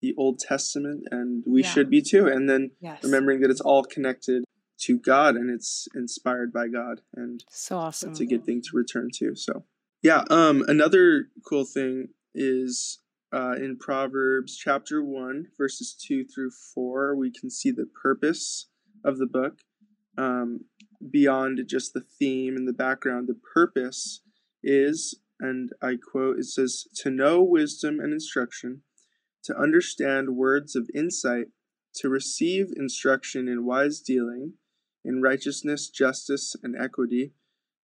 the 0.00 0.14
Old 0.16 0.38
Testament, 0.38 1.04
and 1.10 1.42
we 1.46 1.62
yeah. 1.62 1.68
should 1.68 1.90
be 1.90 2.02
too. 2.02 2.26
And 2.28 2.48
then 2.48 2.70
yes. 2.80 3.02
remembering 3.02 3.40
that 3.40 3.50
it's 3.50 3.60
all 3.60 3.82
connected 3.82 4.44
to 4.82 4.96
God 4.96 5.34
and 5.34 5.50
it's 5.50 5.88
inspired 5.94 6.52
by 6.52 6.68
God, 6.68 7.00
and 7.14 7.42
so 7.50 7.78
awesome. 7.78 8.10
It's 8.10 8.20
a 8.20 8.26
good 8.26 8.44
thing 8.44 8.62
to 8.62 8.70
return 8.74 9.08
to. 9.14 9.34
So, 9.34 9.64
yeah. 10.02 10.22
Um, 10.30 10.64
another 10.68 11.30
cool 11.48 11.64
thing 11.64 12.08
is 12.34 13.00
uh, 13.32 13.52
in 13.56 13.76
Proverbs 13.78 14.56
chapter 14.56 15.02
one, 15.02 15.48
verses 15.56 15.94
two 15.94 16.24
through 16.24 16.52
four. 16.74 17.16
We 17.16 17.32
can 17.32 17.50
see 17.50 17.72
the 17.72 17.86
purpose 18.02 18.68
of 19.04 19.18
the 19.18 19.26
book. 19.26 19.58
Um, 20.16 20.64
beyond 21.10 21.60
just 21.68 21.94
the 21.94 22.00
theme 22.00 22.56
and 22.56 22.66
the 22.66 22.72
background. 22.72 23.28
The 23.28 23.38
purpose 23.54 24.20
is, 24.62 25.20
and 25.40 25.70
I 25.80 25.96
quote, 25.96 26.38
it 26.38 26.46
says, 26.46 26.86
to 26.96 27.10
know 27.10 27.42
wisdom 27.42 28.00
and 28.00 28.12
instruction, 28.12 28.82
to 29.44 29.56
understand 29.56 30.36
words 30.36 30.74
of 30.74 30.90
insight, 30.94 31.46
to 31.94 32.08
receive 32.08 32.72
instruction 32.76 33.48
in 33.48 33.64
wise 33.64 34.00
dealing, 34.00 34.54
in 35.04 35.22
righteousness, 35.22 35.88
justice, 35.88 36.56
and 36.62 36.74
equity, 36.76 37.32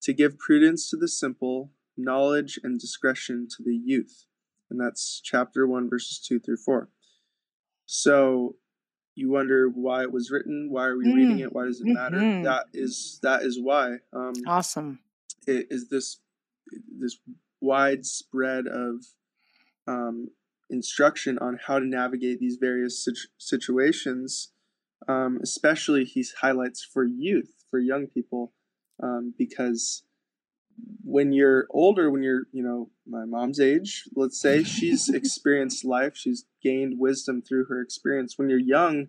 to 0.03 0.13
give 0.13 0.39
prudence 0.39 0.89
to 0.91 0.97
the 0.97 1.09
simple, 1.09 1.71
knowledge 1.97 2.59
and 2.63 2.81
discretion 2.81 3.47
to 3.57 3.63
the 3.63 3.77
youth. 3.77 4.27
And 4.71 4.81
that's 4.81 5.21
chapter 5.23 5.67
1, 5.67 5.91
verses 5.91 6.19
2 6.19 6.41
through 6.41 6.57
4. 6.57 6.89
So 7.87 8.57
you 9.15 9.31
wonder 9.31 9.69
why 9.69 10.03
it 10.03 10.13
was 10.13 10.31
written 10.31 10.69
why 10.71 10.87
are 10.87 10.97
we 10.97 11.07
mm. 11.07 11.15
reading 11.15 11.39
it 11.41 11.53
why 11.53 11.65
does 11.67 11.81
it 11.81 11.87
matter 11.87 12.17
mm-hmm. 12.17 12.43
that 12.43 12.65
is 12.73 13.19
that 13.23 13.43
is 13.43 13.61
why 13.61 13.97
um 14.13 14.33
awesome 14.47 14.99
it 15.47 15.67
is 15.71 15.89
this 15.89 16.19
this 16.99 17.19
widespread 17.61 18.67
of 18.67 19.05
um 19.87 20.29
instruction 20.71 21.39
on 21.39 21.59
how 21.67 21.79
to 21.79 21.85
navigate 21.85 22.39
these 22.39 22.57
various 22.57 23.05
situ- 23.05 23.29
situations 23.39 24.53
um 25.09 25.39
especially 25.43 26.05
he 26.05 26.25
highlights 26.41 26.85
for 26.85 27.05
youth 27.05 27.53
for 27.71 27.79
young 27.79 28.07
people 28.07 28.53
um 29.03 29.35
because 29.37 30.05
when 31.05 31.33
you're 31.33 31.67
older 31.71 32.11
when 32.11 32.23
you're 32.23 32.45
you 32.53 32.63
know 32.63 32.91
my 33.07 33.25
mom's 33.25 33.61
age 33.61 34.05
let's 34.15 34.41
say 34.41 34.63
she's 34.65 35.09
experienced 35.09 35.85
life 35.85 36.17
she's 36.17 36.45
gained 36.63 36.99
wisdom 36.99 37.43
through 37.43 37.65
her 37.67 37.81
experience. 37.81 38.39
When 38.39 38.49
you're 38.49 38.59
young 38.59 39.09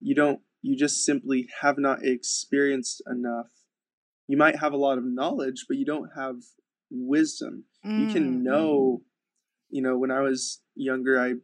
you 0.00 0.14
don't 0.14 0.40
you 0.62 0.76
just 0.76 1.04
simply 1.04 1.48
have 1.60 1.78
not 1.78 2.04
experienced 2.04 3.00
enough. 3.06 3.46
You 4.26 4.36
might 4.36 4.56
have 4.56 4.72
a 4.72 4.78
lot 4.78 4.98
of 4.98 5.04
knowledge 5.04 5.66
but 5.68 5.76
you 5.76 5.84
don't 5.84 6.10
have 6.16 6.36
wisdom 6.90 7.64
mm. 7.84 8.06
you 8.06 8.12
can 8.12 8.40
mm, 8.40 8.42
know 8.42 9.02
you 9.70 9.82
know 9.82 9.96
when 9.96 10.10
i 10.10 10.20
was 10.20 10.60
younger 10.74 11.20
i 11.20 11.34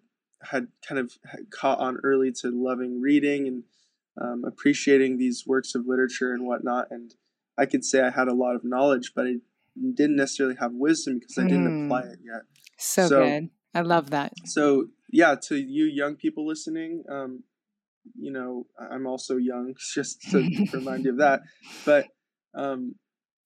had 0.51 0.69
kind 0.87 0.99
of 0.99 1.13
caught 1.51 1.79
on 1.79 1.99
early 2.03 2.31
to 2.31 2.51
loving 2.53 3.01
reading 3.01 3.47
and 3.47 3.63
um, 4.21 4.45
appreciating 4.47 5.19
these 5.19 5.45
works 5.47 5.75
of 5.75 5.87
literature 5.87 6.33
and 6.33 6.47
whatnot 6.47 6.87
and 6.91 7.15
i 7.59 7.67
could 7.67 7.85
say 7.85 8.01
i 8.01 8.11
had 8.11 8.29
a 8.29 8.35
lot 8.35 8.55
of 8.55 8.63
knowledge 8.65 9.13
but 9.15 9.27
i 9.27 9.35
didn't 9.95 10.17
necessarily 10.17 10.57
have 10.61 10.73
wisdom 10.73 11.19
because 11.19 11.39
I 11.39 11.43
didn't 11.43 11.87
apply 11.87 12.03
mm. 12.03 12.13
it 12.13 12.19
yet. 12.25 12.43
So, 12.79 13.09
so, 13.09 13.25
good. 13.25 13.51
I 13.75 13.81
love 13.81 14.11
that. 14.11 14.33
So 14.45 14.87
yeah, 15.11 15.35
to 15.49 15.57
you 15.57 15.85
young 15.85 16.17
people 16.17 16.47
listening, 16.47 17.05
um, 17.11 17.43
you 18.17 18.33
know, 18.33 18.67
I'm 18.79 19.07
also 19.07 19.37
young, 19.37 19.75
just 19.95 20.23
to 20.31 20.49
remind 20.73 21.05
you 21.05 21.13
of 21.13 21.19
that. 21.19 21.41
But 21.85 22.07
um, 22.55 22.95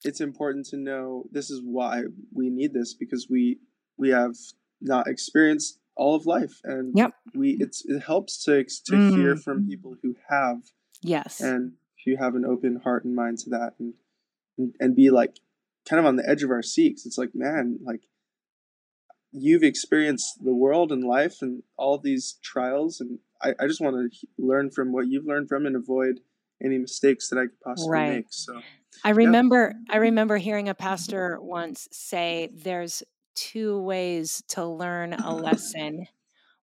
it's 0.04 0.20
important 0.20 0.66
to 0.66 0.76
know 0.76 1.24
this 1.30 1.50
is 1.50 1.60
why 1.64 2.04
we 2.32 2.50
need 2.50 2.72
this 2.72 2.94
because 2.94 3.28
we 3.28 3.58
we 3.96 4.10
have 4.10 4.34
not 4.80 5.08
experienced 5.08 5.78
all 5.96 6.14
of 6.14 6.26
life, 6.26 6.60
and 6.64 6.92
yep. 6.96 7.12
we 7.34 7.56
it's 7.60 7.84
it 7.84 8.00
helps 8.00 8.42
to 8.44 8.64
to 8.64 8.92
mm. 8.92 9.16
hear 9.16 9.36
from 9.36 9.66
people 9.66 9.96
who 10.02 10.16
have. 10.28 10.58
Yes. 11.02 11.40
And 11.40 11.72
if 11.96 12.06
you 12.06 12.16
have 12.16 12.34
an 12.34 12.44
open 12.44 12.80
heart 12.82 13.04
and 13.04 13.14
mind 13.14 13.38
to 13.38 13.50
that, 13.50 13.74
and 13.78 13.94
and, 14.56 14.74
and 14.80 14.96
be 14.96 15.10
like 15.10 15.38
kind 15.88 16.00
of 16.00 16.06
on 16.06 16.16
the 16.16 16.28
edge 16.28 16.42
of 16.42 16.50
our 16.50 16.62
seats. 16.62 17.06
It's 17.06 17.18
like, 17.18 17.30
man, 17.34 17.78
like 17.84 18.02
you've 19.32 19.62
experienced 19.62 20.44
the 20.44 20.54
world 20.54 20.92
and 20.92 21.04
life 21.04 21.38
and 21.40 21.62
all 21.76 21.98
these 21.98 22.38
trials, 22.42 23.00
and 23.00 23.18
I, 23.42 23.54
I 23.58 23.66
just 23.66 23.80
want 23.80 24.12
to 24.12 24.26
learn 24.38 24.70
from 24.70 24.92
what 24.92 25.08
you've 25.08 25.26
learned 25.26 25.48
from 25.48 25.66
and 25.66 25.76
avoid 25.76 26.20
any 26.62 26.78
mistakes 26.78 27.28
that 27.28 27.38
I 27.38 27.42
could 27.42 27.60
possibly 27.60 27.92
right. 27.92 28.14
make. 28.16 28.26
So 28.30 28.60
I 29.04 29.10
remember 29.10 29.74
yeah. 29.74 29.94
I 29.94 29.98
remember 29.98 30.36
hearing 30.36 30.68
a 30.68 30.74
pastor 30.74 31.38
once 31.40 31.88
say 31.92 32.50
there's 32.52 33.02
two 33.34 33.80
ways 33.80 34.42
to 34.48 34.64
learn 34.64 35.12
a 35.12 35.34
lesson. 35.34 36.06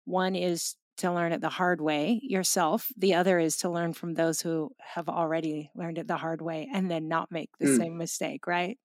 One 0.05 0.35
is 0.35 0.75
to 0.97 1.11
learn 1.11 1.31
it 1.31 1.41
the 1.41 1.49
hard 1.49 1.81
way 1.81 2.19
yourself. 2.23 2.91
The 2.97 3.15
other 3.15 3.39
is 3.39 3.57
to 3.57 3.69
learn 3.69 3.93
from 3.93 4.13
those 4.13 4.41
who 4.41 4.71
have 4.79 5.09
already 5.09 5.69
learned 5.75 5.97
it 5.97 6.07
the 6.07 6.17
hard 6.17 6.41
way 6.41 6.69
and 6.73 6.89
then 6.89 7.07
not 7.07 7.31
make 7.31 7.49
the 7.59 7.67
mm. 7.67 7.77
same 7.77 7.97
mistake, 7.97 8.47
right? 8.47 8.77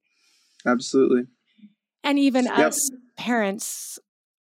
Absolutely. 0.66 1.26
And 2.02 2.18
even 2.18 2.44
yep. 2.44 2.58
us 2.58 2.90
parents 3.16 3.98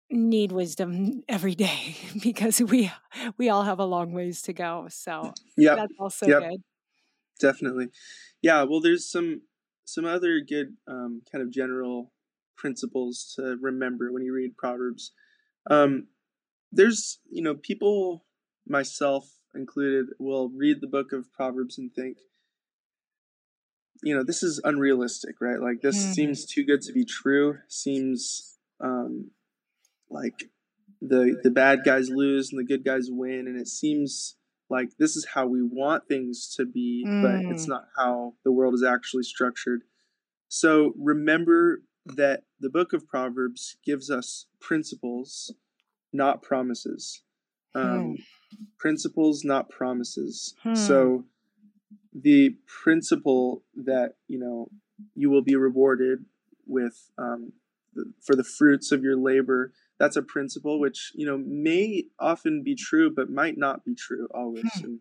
need 0.09 0.51
wisdom 0.51 1.23
every 1.29 1.55
day 1.55 1.95
because 2.21 2.61
we 2.61 2.91
we 3.37 3.49
all 3.49 3.63
have 3.63 3.79
a 3.79 3.85
long 3.85 4.13
ways 4.13 4.41
to 4.43 4.53
go. 4.53 4.87
So 4.89 5.33
yeah, 5.57 5.75
that's 5.75 5.93
also 5.99 6.27
yep. 6.27 6.41
good. 6.41 6.63
Definitely. 7.41 7.89
Yeah, 8.41 8.63
well 8.63 8.81
there's 8.81 9.09
some 9.09 9.41
some 9.85 10.05
other 10.05 10.39
good 10.39 10.77
um, 10.87 11.21
kind 11.31 11.41
of 11.41 11.51
general 11.51 12.13
principles 12.57 13.33
to 13.35 13.57
remember 13.59 14.11
when 14.11 14.23
you 14.23 14.33
read 14.33 14.55
Proverbs. 14.57 15.11
Um, 15.69 16.07
there's, 16.71 17.19
you 17.29 17.41
know, 17.41 17.55
people, 17.55 18.23
myself 18.67 19.29
included, 19.53 20.05
will 20.19 20.49
read 20.49 20.77
the 20.79 20.87
book 20.87 21.11
of 21.11 21.33
Proverbs 21.33 21.77
and 21.77 21.93
think, 21.93 22.17
you 24.03 24.15
know 24.15 24.23
this 24.23 24.43
is 24.43 24.59
unrealistic 24.63 25.35
right 25.39 25.59
like 25.59 25.81
this 25.81 25.97
mm. 25.97 26.13
seems 26.13 26.45
too 26.45 26.65
good 26.65 26.81
to 26.81 26.91
be 26.91 27.05
true 27.05 27.57
seems 27.67 28.57
um 28.79 29.31
like 30.09 30.49
the 31.01 31.39
the 31.43 31.51
bad 31.51 31.81
guys 31.85 32.09
lose 32.09 32.51
and 32.51 32.59
the 32.59 32.65
good 32.65 32.83
guys 32.83 33.07
win 33.09 33.47
and 33.47 33.59
it 33.59 33.67
seems 33.67 34.35
like 34.71 34.89
this 34.97 35.15
is 35.15 35.27
how 35.33 35.45
we 35.45 35.61
want 35.61 36.07
things 36.07 36.53
to 36.55 36.65
be 36.65 37.05
mm. 37.07 37.21
but 37.21 37.51
it's 37.51 37.65
mm. 37.65 37.69
not 37.69 37.85
how 37.97 38.33
the 38.43 38.51
world 38.51 38.73
is 38.73 38.83
actually 38.83 39.23
structured 39.23 39.81
so 40.53 40.93
remember 40.97 41.81
that 42.05 42.43
the 42.59 42.69
book 42.69 42.91
of 42.91 43.07
Proverbs 43.07 43.77
gives 43.85 44.09
us 44.09 44.47
principles, 44.59 45.53
not 46.11 46.41
promises. 46.41 47.23
Um, 47.73 47.99
hmm. 47.99 48.13
Principles, 48.77 49.45
not 49.45 49.69
promises. 49.69 50.55
Hmm. 50.61 50.75
So 50.75 51.25
the 52.13 52.57
principle 52.83 53.63
that 53.75 54.15
you 54.27 54.39
know 54.39 54.67
you 55.15 55.29
will 55.29 55.41
be 55.41 55.55
rewarded 55.55 56.25
with 56.67 57.09
um, 57.17 57.53
the, 57.93 58.11
for 58.21 58.35
the 58.35 58.43
fruits 58.43 58.91
of 58.91 59.03
your 59.03 59.15
labor 59.15 59.71
that's 60.01 60.15
a 60.15 60.21
principle 60.21 60.79
which 60.79 61.11
you 61.15 61.25
know 61.25 61.37
may 61.37 62.03
often 62.19 62.63
be 62.63 62.75
true 62.75 63.13
but 63.13 63.29
might 63.29 63.57
not 63.57 63.85
be 63.85 63.93
true 63.93 64.27
always 64.33 64.63
hmm. 64.75 64.85
and 64.85 64.99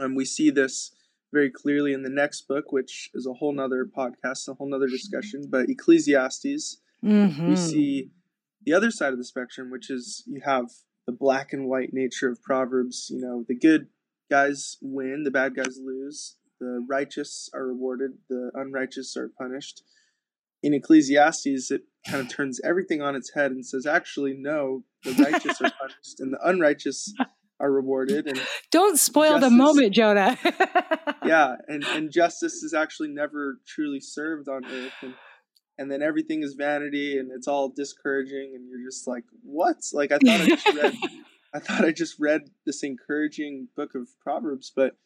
um, 0.00 0.14
we 0.14 0.24
see 0.24 0.50
this 0.50 0.92
very 1.32 1.50
clearly 1.50 1.92
in 1.92 2.02
the 2.02 2.10
next 2.10 2.48
book 2.48 2.72
which 2.72 3.10
is 3.14 3.26
a 3.26 3.34
whole 3.34 3.52
nother 3.52 3.84
podcast 3.84 4.48
a 4.48 4.54
whole 4.54 4.68
nother 4.68 4.88
discussion 4.88 5.42
but 5.48 5.68
ecclesiastes 5.68 6.78
mm-hmm. 7.04 7.48
we 7.48 7.56
see 7.56 8.10
the 8.64 8.72
other 8.72 8.90
side 8.90 9.12
of 9.12 9.18
the 9.18 9.24
spectrum 9.24 9.70
which 9.70 9.90
is 9.90 10.24
you 10.26 10.40
have 10.44 10.70
the 11.06 11.12
black 11.12 11.52
and 11.52 11.68
white 11.68 11.92
nature 11.92 12.28
of 12.28 12.42
proverbs 12.42 13.10
you 13.12 13.20
know 13.20 13.44
the 13.48 13.54
good 13.54 13.86
guys 14.30 14.78
win, 14.80 15.24
the 15.24 15.30
bad 15.30 15.54
guys 15.54 15.78
lose. 15.82 16.36
The 16.60 16.84
righteous 16.88 17.50
are 17.52 17.66
rewarded, 17.66 18.12
the 18.28 18.50
unrighteous 18.54 19.16
are 19.16 19.28
punished. 19.28 19.82
In 20.62 20.74
Ecclesiastes, 20.74 21.70
it 21.70 21.82
kind 22.06 22.20
of 22.20 22.28
turns 22.28 22.60
everything 22.64 23.02
on 23.02 23.14
its 23.14 23.32
head 23.34 23.50
and 23.50 23.64
says, 23.64 23.86
actually, 23.86 24.34
no, 24.36 24.84
the 25.04 25.12
righteous 25.12 25.60
are 25.60 25.70
punished 25.80 26.20
and 26.20 26.32
the 26.32 26.38
unrighteous 26.42 27.12
are 27.60 27.70
rewarded. 27.70 28.26
And 28.26 28.40
don't 28.70 28.98
spoil 28.98 29.34
justice, 29.34 29.50
the 29.50 29.56
moment, 29.56 29.94
Jonah. 29.94 30.38
yeah, 31.24 31.56
and, 31.68 31.84
and 31.84 32.10
justice 32.10 32.62
is 32.62 32.74
actually 32.74 33.08
never 33.08 33.60
truly 33.66 34.00
served 34.00 34.48
on 34.48 34.64
earth. 34.64 34.92
And 35.02 35.14
and 35.78 35.90
then 35.90 36.02
everything 36.02 36.42
is 36.42 36.54
vanity 36.54 37.18
and 37.18 37.30
it's 37.30 37.46
all 37.46 37.68
discouraging 37.68 38.52
and 38.54 38.68
you're 38.68 38.88
just 38.88 39.06
like, 39.06 39.24
what? 39.42 39.76
Like 39.92 40.10
I 40.10 40.18
thought 40.18 40.40
I 40.40 40.46
just 40.46 40.74
read 40.74 40.94
I 41.54 41.58
thought 41.58 41.84
I 41.84 41.92
just 41.92 42.16
read 42.18 42.50
this 42.64 42.82
encouraging 42.82 43.68
book 43.76 43.94
of 43.94 44.08
Proverbs, 44.20 44.72
but 44.74 44.96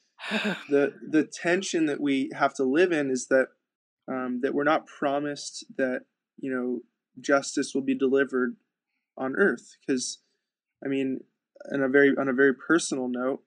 the 0.68 0.94
the 1.08 1.24
tension 1.24 1.86
that 1.86 2.00
we 2.00 2.30
have 2.34 2.54
to 2.54 2.64
live 2.64 2.92
in 2.92 3.10
is 3.10 3.26
that 3.28 3.48
um, 4.08 4.40
that 4.42 4.54
we're 4.54 4.64
not 4.64 4.86
promised 4.86 5.64
that 5.76 6.02
you 6.38 6.50
know 6.50 6.80
justice 7.20 7.74
will 7.74 7.82
be 7.82 7.94
delivered 7.94 8.56
on 9.16 9.34
earth 9.36 9.76
because 9.80 10.18
I 10.84 10.88
mean 10.88 11.20
on 11.72 11.82
a 11.82 11.88
very 11.88 12.14
on 12.18 12.28
a 12.28 12.32
very 12.32 12.54
personal 12.54 13.08
note 13.08 13.42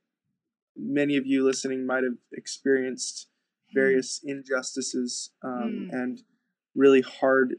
many 0.76 1.18
of 1.18 1.26
you 1.26 1.44
listening 1.44 1.86
might 1.86 2.04
have 2.04 2.18
experienced 2.32 3.28
hmm. 3.72 3.80
various 3.80 4.20
injustices 4.24 5.32
um, 5.44 5.90
mm. 5.92 5.94
and 5.94 6.22
really 6.76 7.02
hard 7.02 7.56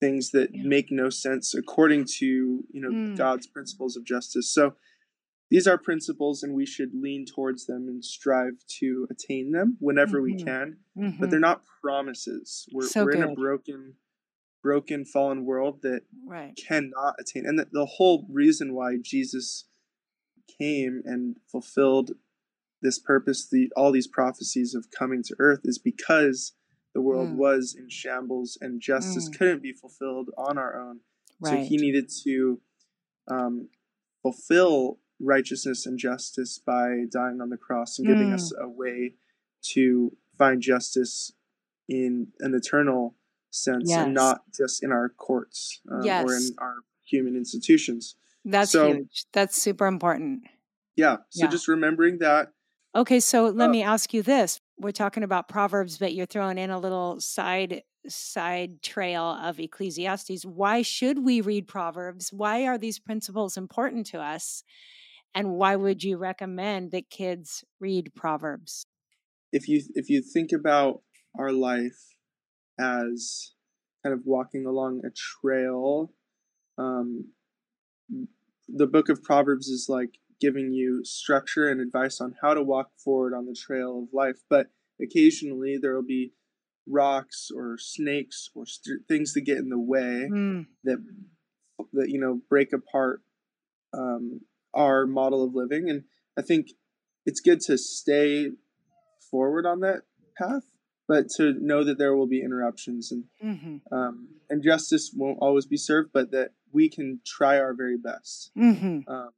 things 0.00 0.30
that 0.30 0.54
yeah. 0.54 0.62
make 0.64 0.90
no 0.90 1.10
sense 1.10 1.54
according 1.54 2.06
to 2.18 2.26
you 2.26 2.80
know 2.80 2.90
mm. 2.90 3.16
God's 3.16 3.46
principles 3.46 3.96
of 3.96 4.04
justice. 4.04 4.52
So 4.52 4.74
these 5.50 5.66
are 5.66 5.78
principles 5.78 6.42
and 6.42 6.54
we 6.54 6.66
should 6.66 6.90
lean 6.94 7.24
towards 7.26 7.66
them 7.66 7.86
and 7.88 8.04
strive 8.04 8.54
to 8.68 9.06
attain 9.10 9.52
them 9.52 9.76
whenever 9.80 10.18
mm-hmm. 10.18 10.36
we 10.36 10.44
can 10.44 10.76
mm-hmm. 10.96 11.20
but 11.20 11.30
they're 11.30 11.40
not 11.40 11.62
promises 11.82 12.66
we're, 12.72 12.86
so 12.86 13.04
we're 13.04 13.12
in 13.12 13.22
a 13.22 13.34
broken 13.34 13.94
broken 14.62 15.04
fallen 15.04 15.44
world 15.44 15.80
that 15.82 16.02
right. 16.26 16.58
cannot 16.68 17.14
attain 17.18 17.44
and 17.46 17.58
the, 17.58 17.66
the 17.72 17.86
whole 17.86 18.26
reason 18.30 18.74
why 18.74 18.96
jesus 19.02 19.66
came 20.58 21.02
and 21.04 21.36
fulfilled 21.50 22.12
this 22.82 22.98
purpose 22.98 23.48
the 23.50 23.70
all 23.76 23.92
these 23.92 24.08
prophecies 24.08 24.74
of 24.74 24.86
coming 24.90 25.22
to 25.22 25.34
earth 25.38 25.60
is 25.64 25.78
because 25.78 26.52
the 26.94 27.00
world 27.00 27.30
mm. 27.30 27.36
was 27.36 27.74
in 27.78 27.88
shambles 27.88 28.58
and 28.60 28.80
justice 28.80 29.28
mm. 29.28 29.38
couldn't 29.38 29.62
be 29.62 29.72
fulfilled 29.72 30.30
on 30.36 30.58
our 30.58 30.80
own. 30.80 31.00
Right. 31.40 31.50
So 31.50 31.56
he 31.64 31.76
needed 31.76 32.10
to 32.24 32.60
um, 33.28 33.68
fulfill 34.22 34.98
righteousness 35.20 35.86
and 35.86 35.98
justice 35.98 36.58
by 36.58 37.04
dying 37.10 37.40
on 37.40 37.50
the 37.50 37.56
cross 37.56 37.98
and 37.98 38.08
giving 38.08 38.30
mm. 38.30 38.34
us 38.34 38.52
a 38.58 38.68
way 38.68 39.14
to 39.62 40.16
find 40.38 40.62
justice 40.62 41.32
in 41.88 42.28
an 42.40 42.54
eternal 42.54 43.14
sense 43.50 43.90
yes. 43.90 44.04
and 44.04 44.14
not 44.14 44.42
just 44.56 44.82
in 44.82 44.92
our 44.92 45.08
courts 45.08 45.80
um, 45.90 46.02
yes. 46.02 46.24
or 46.24 46.34
in 46.34 46.50
our 46.58 46.76
human 47.04 47.36
institutions. 47.36 48.16
That's 48.44 48.70
so, 48.70 48.92
huge. 48.92 49.26
That's 49.32 49.60
super 49.60 49.86
important. 49.86 50.44
Yeah. 50.96 51.18
So 51.30 51.44
yeah. 51.44 51.50
just 51.50 51.68
remembering 51.68 52.18
that. 52.18 52.52
Okay, 52.94 53.20
so 53.20 53.44
let 53.48 53.68
uh, 53.68 53.72
me 53.72 53.82
ask 53.82 54.12
you 54.14 54.22
this 54.22 54.60
we're 54.78 54.92
talking 54.92 55.22
about 55.22 55.48
Proverbs, 55.48 55.98
but 55.98 56.14
you're 56.14 56.26
throwing 56.26 56.58
in 56.58 56.70
a 56.70 56.78
little 56.78 57.20
side 57.20 57.82
side 58.08 58.82
trail 58.82 59.22
of 59.42 59.60
Ecclesiastes. 59.60 60.44
Why 60.44 60.82
should 60.82 61.22
we 61.22 61.40
read 61.40 61.68
Proverbs? 61.68 62.32
Why 62.32 62.66
are 62.66 62.78
these 62.78 62.98
principles 62.98 63.56
important 63.56 64.06
to 64.06 64.20
us? 64.20 64.64
And 65.34 65.52
why 65.52 65.76
would 65.76 66.02
you 66.02 66.16
recommend 66.16 66.90
that 66.90 67.10
kids 67.10 67.64
read 67.78 68.12
Proverbs? 68.14 68.86
If 69.52 69.68
you 69.68 69.82
if 69.94 70.08
you 70.08 70.22
think 70.22 70.52
about 70.52 71.02
our 71.38 71.52
life 71.52 72.14
as 72.78 73.52
kind 74.04 74.12
of 74.12 74.22
walking 74.24 74.66
along 74.66 75.02
a 75.04 75.10
trail, 75.10 76.12
um, 76.78 77.32
the 78.68 78.86
book 78.86 79.08
of 79.08 79.22
Proverbs 79.22 79.68
is 79.68 79.86
like 79.88 80.18
giving 80.40 80.72
you 80.72 81.04
structure 81.04 81.68
and 81.68 81.80
advice 81.80 82.20
on 82.20 82.34
how 82.40 82.54
to 82.54 82.62
walk 82.62 82.90
forward 82.96 83.34
on 83.34 83.46
the 83.46 83.54
trail 83.54 84.04
of 84.04 84.14
life. 84.14 84.38
But 84.48 84.68
occasionally 85.00 85.78
there 85.80 85.94
will 85.94 86.06
be 86.06 86.32
rocks 86.86 87.50
or 87.54 87.76
snakes 87.78 88.50
or 88.54 88.66
st- 88.66 89.06
things 89.06 89.32
that 89.34 89.42
get 89.42 89.58
in 89.58 89.68
the 89.68 89.78
way 89.78 90.28
mm. 90.30 90.66
that 90.84 90.98
that 91.92 92.08
you 92.08 92.20
know 92.20 92.40
break 92.48 92.72
apart 92.72 93.22
um, 93.92 94.40
our 94.74 95.06
model 95.06 95.44
of 95.44 95.54
living. 95.54 95.88
And 95.88 96.04
I 96.38 96.42
think 96.42 96.70
it's 97.26 97.40
good 97.40 97.60
to 97.62 97.76
stay 97.78 98.52
forward 99.30 99.66
on 99.66 99.80
that 99.80 100.02
path, 100.36 100.64
but 101.06 101.28
to 101.36 101.54
know 101.60 101.84
that 101.84 101.98
there 101.98 102.14
will 102.14 102.26
be 102.26 102.42
interruptions 102.42 103.12
and 103.12 103.24
mm-hmm. 103.42 103.94
um, 103.94 104.28
and 104.48 104.62
justice 104.62 105.12
won't 105.14 105.38
always 105.40 105.66
be 105.66 105.76
served, 105.76 106.10
but 106.12 106.30
that 106.32 106.52
we 106.72 106.88
can 106.88 107.20
try 107.26 107.58
our 107.58 107.74
very 107.74 107.96
best. 107.96 108.50
Mm-hmm. 108.56 109.10
Um, 109.10 109.30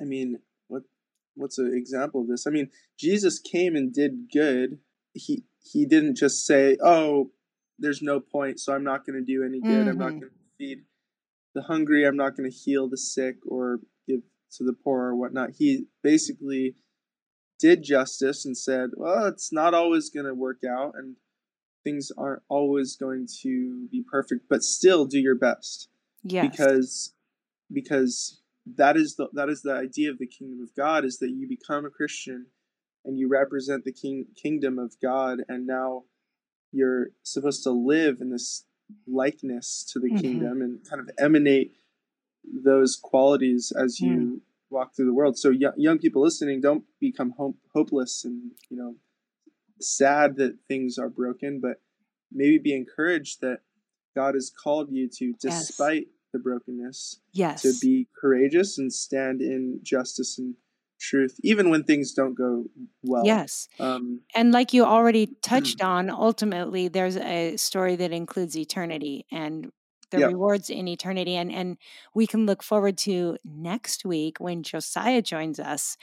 I 0.00 0.04
mean, 0.04 0.40
what 0.68 0.82
what's 1.34 1.58
an 1.58 1.72
example 1.74 2.22
of 2.22 2.28
this? 2.28 2.46
I 2.46 2.50
mean, 2.50 2.70
Jesus 2.98 3.38
came 3.38 3.74
and 3.76 3.92
did 3.92 4.30
good. 4.32 4.78
He 5.14 5.44
he 5.62 5.86
didn't 5.86 6.16
just 6.16 6.46
say, 6.46 6.76
"Oh, 6.82 7.30
there's 7.78 8.02
no 8.02 8.20
point, 8.20 8.60
so 8.60 8.74
I'm 8.74 8.84
not 8.84 9.06
going 9.06 9.18
to 9.18 9.24
do 9.24 9.44
any 9.44 9.60
good. 9.60 9.70
Mm-hmm. 9.70 9.88
I'm 9.88 9.98
not 9.98 10.10
mm-hmm. 10.10 10.20
going 10.20 10.32
to 10.32 10.56
feed 10.58 10.78
the 11.54 11.62
hungry. 11.62 12.06
I'm 12.06 12.16
not 12.16 12.36
going 12.36 12.50
to 12.50 12.56
heal 12.56 12.88
the 12.88 12.98
sick 12.98 13.36
or 13.46 13.80
give 14.06 14.20
to 14.52 14.64
the 14.64 14.72
poor 14.72 15.02
or 15.02 15.16
whatnot." 15.16 15.50
He 15.58 15.86
basically 16.02 16.76
did 17.58 17.82
justice 17.82 18.44
and 18.44 18.56
said, 18.56 18.90
"Well, 18.96 19.26
it's 19.26 19.52
not 19.52 19.74
always 19.74 20.10
going 20.10 20.26
to 20.26 20.34
work 20.34 20.62
out, 20.64 20.94
and 20.96 21.16
things 21.84 22.10
aren't 22.16 22.42
always 22.48 22.96
going 22.96 23.28
to 23.42 23.88
be 23.90 24.02
perfect, 24.02 24.48
but 24.48 24.62
still 24.62 25.06
do 25.06 25.18
your 25.18 25.34
best." 25.34 25.88
Yes. 26.22 26.50
Because 26.50 27.14
because 27.72 28.40
that 28.76 28.96
is 28.96 29.16
the 29.16 29.28
that 29.32 29.48
is 29.48 29.62
the 29.62 29.72
idea 29.72 30.10
of 30.10 30.18
the 30.18 30.26
kingdom 30.26 30.60
of 30.62 30.74
God 30.74 31.04
is 31.04 31.18
that 31.18 31.30
you 31.30 31.48
become 31.48 31.84
a 31.84 31.90
Christian 31.90 32.46
and 33.04 33.18
you 33.18 33.28
represent 33.28 33.84
the 33.84 33.92
king 33.92 34.26
kingdom 34.40 34.78
of 34.78 34.94
God 35.00 35.38
and 35.48 35.66
now 35.66 36.04
you're 36.72 37.08
supposed 37.22 37.62
to 37.62 37.70
live 37.70 38.20
in 38.20 38.30
this 38.30 38.64
likeness 39.06 39.88
to 39.92 40.00
the 40.00 40.08
mm-hmm. 40.08 40.18
kingdom 40.18 40.62
and 40.62 40.80
kind 40.88 41.00
of 41.00 41.10
emanate 41.18 41.76
those 42.52 42.96
qualities 42.96 43.72
as 43.78 44.00
you 44.00 44.16
mm. 44.16 44.40
walk 44.70 44.94
through 44.94 45.06
the 45.06 45.14
world. 45.14 45.38
So 45.38 45.50
y- 45.50 45.72
young 45.76 45.98
people 45.98 46.22
listening, 46.22 46.60
don't 46.60 46.84
become 47.00 47.34
hope- 47.36 47.58
hopeless 47.74 48.24
and 48.24 48.52
you 48.70 48.76
know 48.76 48.96
sad 49.80 50.36
that 50.36 50.56
things 50.68 50.98
are 50.98 51.08
broken, 51.08 51.60
but 51.60 51.80
maybe 52.32 52.58
be 52.58 52.74
encouraged 52.74 53.40
that 53.42 53.60
God 54.14 54.34
has 54.34 54.50
called 54.50 54.90
you 54.90 55.08
to, 55.18 55.34
despite 55.40 56.02
yes 56.02 56.12
the 56.36 56.42
brokenness. 56.42 57.20
Yes. 57.32 57.62
To 57.62 57.72
be 57.80 58.08
courageous 58.18 58.78
and 58.78 58.92
stand 58.92 59.40
in 59.40 59.80
justice 59.82 60.38
and 60.38 60.54
truth, 61.00 61.38
even 61.42 61.70
when 61.70 61.84
things 61.84 62.12
don't 62.12 62.34
go 62.34 62.64
well. 63.02 63.24
Yes. 63.24 63.68
Um, 63.78 64.20
and 64.34 64.52
like 64.52 64.72
you 64.72 64.84
already 64.84 65.26
touched 65.42 65.82
on, 65.82 66.10
ultimately, 66.10 66.88
there's 66.88 67.16
a 67.16 67.56
story 67.56 67.96
that 67.96 68.12
includes 68.12 68.56
eternity 68.56 69.26
and 69.30 69.70
the 70.10 70.20
yep. 70.20 70.28
rewards 70.28 70.70
in 70.70 70.88
eternity. 70.88 71.36
And, 71.36 71.52
and 71.52 71.76
we 72.14 72.26
can 72.26 72.46
look 72.46 72.62
forward 72.62 72.98
to 72.98 73.36
next 73.44 74.04
week 74.04 74.38
when 74.38 74.62
Josiah 74.62 75.22
joins 75.22 75.58
us 75.58 75.96